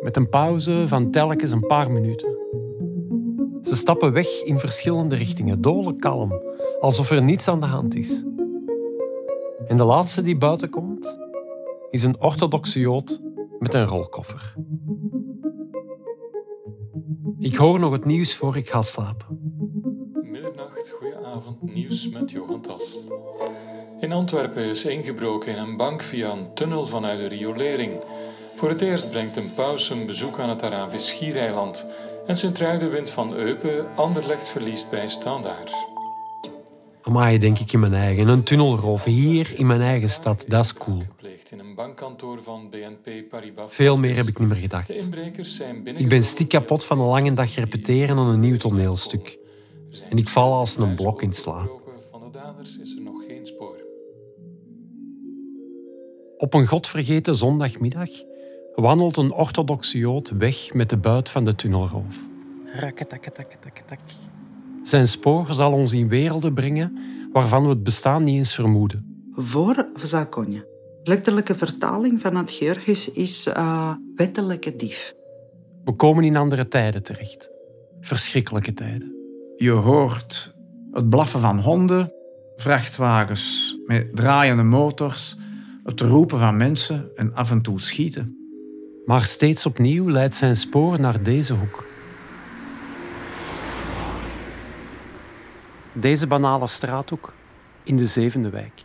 Met 0.02 0.16
een 0.16 0.28
pauze 0.28 0.84
van 0.86 1.10
telkens 1.10 1.50
een 1.50 1.66
paar 1.66 1.90
minuten. 1.90 2.36
Ze 3.62 3.76
stappen 3.76 4.12
weg 4.12 4.42
in 4.42 4.58
verschillende 4.58 5.16
richtingen, 5.16 5.60
dodelijk 5.60 6.00
kalm, 6.00 6.32
alsof 6.80 7.10
er 7.10 7.22
niets 7.22 7.48
aan 7.48 7.60
de 7.60 7.66
hand 7.66 7.96
is. 7.96 8.24
En 9.66 9.76
de 9.76 9.84
laatste 9.84 10.22
die 10.22 10.36
buiten 10.38 10.70
komt, 10.70 11.18
is 11.90 12.04
een 12.04 12.20
orthodoxe 12.20 12.80
jood 12.80 13.22
met 13.64 13.74
een 13.74 13.86
rolkoffer. 13.86 14.54
Ik 17.38 17.56
hoor 17.56 17.78
nog 17.78 17.92
het 17.92 18.04
nieuws 18.04 18.34
voor 18.34 18.56
ik 18.56 18.68
ga 18.68 18.82
slapen. 18.82 19.26
Goedenavond, 21.00 21.62
nieuws 21.62 22.08
met 22.08 22.30
Johan 22.30 22.60
Tas. 22.60 23.06
In 24.00 24.12
Antwerpen 24.12 24.64
is 24.64 24.84
ingebroken 24.84 25.52
in 25.52 25.62
een 25.62 25.76
bank 25.76 26.02
via 26.02 26.30
een 26.30 26.54
tunnel 26.54 26.86
vanuit 26.86 27.18
de 27.18 27.26
riolering. 27.26 28.04
Voor 28.54 28.68
het 28.68 28.80
eerst 28.80 29.10
brengt 29.10 29.36
een 29.36 29.54
paus 29.54 29.90
een 29.90 30.06
bezoek 30.06 30.38
aan 30.38 30.48
het 30.48 30.62
Arabisch 30.62 31.08
Schiereiland. 31.08 31.86
En 32.26 32.36
Sint-Truiden 32.36 32.90
wint 32.90 33.10
van 33.10 33.34
Eupen, 33.34 33.96
Anderlecht 33.96 34.48
verliest 34.48 34.90
bij 34.90 35.08
Standaard. 35.08 35.93
Amai, 37.04 37.38
denk 37.38 37.58
ik 37.58 37.72
in 37.72 37.80
mijn 37.80 37.94
eigen. 37.94 38.28
Een 38.28 38.42
tunnelroof 38.42 39.04
hier 39.04 39.52
in 39.58 39.66
mijn 39.66 39.80
eigen 39.80 40.08
stad, 40.08 40.44
dat 40.48 40.64
is 40.64 40.74
cool. 40.74 41.02
In 41.50 41.58
een 41.58 41.74
bankkantoor 41.74 42.42
van 42.42 42.70
BNP 42.70 43.28
Paribas. 43.28 43.74
Veel 43.74 43.96
meer 43.96 44.16
heb 44.16 44.26
ik 44.26 44.38
niet 44.38 44.48
meer 44.48 44.56
gedacht. 44.56 44.86
De 44.86 44.96
inbrekers 44.96 45.54
zijn 45.54 45.82
binnen. 45.82 46.02
Ik 46.02 46.08
ben 46.08 46.24
stik 46.24 46.48
kapot 46.48 46.84
van 46.84 47.00
een 47.00 47.06
lange 47.06 47.32
dag 47.32 47.54
repeteren 47.54 48.18
aan 48.18 48.28
een 48.28 48.40
nieuw 48.40 48.56
toneelstuk. 48.56 49.38
En 50.10 50.16
ik 50.16 50.28
val 50.28 50.52
als 50.52 50.76
een 50.76 50.94
blok 50.94 51.22
in 51.22 51.32
slaap. 51.32 51.80
Van 52.10 52.20
de 52.20 52.30
daders 52.30 52.78
is 52.78 52.96
er 52.96 53.02
nog 53.02 53.24
geen 53.28 53.46
spoor. 53.46 53.76
Op 56.36 56.54
een 56.54 56.66
godvergeten 56.66 57.34
zondagmiddag 57.34 58.10
wandelt 58.74 59.16
een 59.16 59.32
orthodoxe 59.32 59.98
jood 59.98 60.28
weg 60.28 60.72
met 60.72 60.90
de 60.90 60.96
buit 60.96 61.28
van 61.28 61.44
de 61.44 61.54
tunnelroof. 61.54 62.26
Rakketakketakketakketak. 62.80 64.00
Zijn 64.84 65.06
spoor 65.06 65.46
zal 65.54 65.72
ons 65.72 65.92
in 65.92 66.08
werelden 66.08 66.54
brengen 66.54 66.98
waarvan 67.32 67.62
we 67.62 67.68
het 67.68 67.82
bestaan 67.82 68.24
niet 68.24 68.36
eens 68.36 68.54
vermoeden. 68.54 69.28
Voor 69.32 69.88
zakonje. 70.02 70.68
Letterlijke 71.02 71.54
vertaling 71.54 72.20
van 72.20 72.36
het 72.36 72.50
Georgisch 72.50 73.10
is 73.10 73.46
uh, 73.46 73.94
wettelijke 74.14 74.76
dief. 74.76 75.14
We 75.84 75.92
komen 75.92 76.24
in 76.24 76.36
andere 76.36 76.68
tijden 76.68 77.02
terecht. 77.02 77.50
Verschrikkelijke 78.00 78.74
tijden. 78.74 79.14
Je 79.56 79.70
hoort 79.70 80.54
het 80.90 81.08
blaffen 81.08 81.40
van 81.40 81.58
honden, 81.60 82.12
vrachtwagens 82.56 83.76
met 83.86 84.16
draaiende 84.16 84.62
motors, 84.62 85.36
het 85.84 86.00
roepen 86.00 86.38
van 86.38 86.56
mensen 86.56 87.10
en 87.14 87.34
af 87.34 87.50
en 87.50 87.62
toe 87.62 87.80
schieten. 87.80 88.36
Maar 89.04 89.24
steeds 89.24 89.66
opnieuw 89.66 90.10
leidt 90.10 90.34
zijn 90.34 90.56
spoor 90.56 91.00
naar 91.00 91.22
deze 91.22 91.54
hoek. 91.54 91.93
Deze 95.96 96.26
banale 96.26 96.66
straathoek 96.66 97.32
in 97.82 97.96
de 97.96 98.06
zevende 98.06 98.50
wijk. 98.50 98.84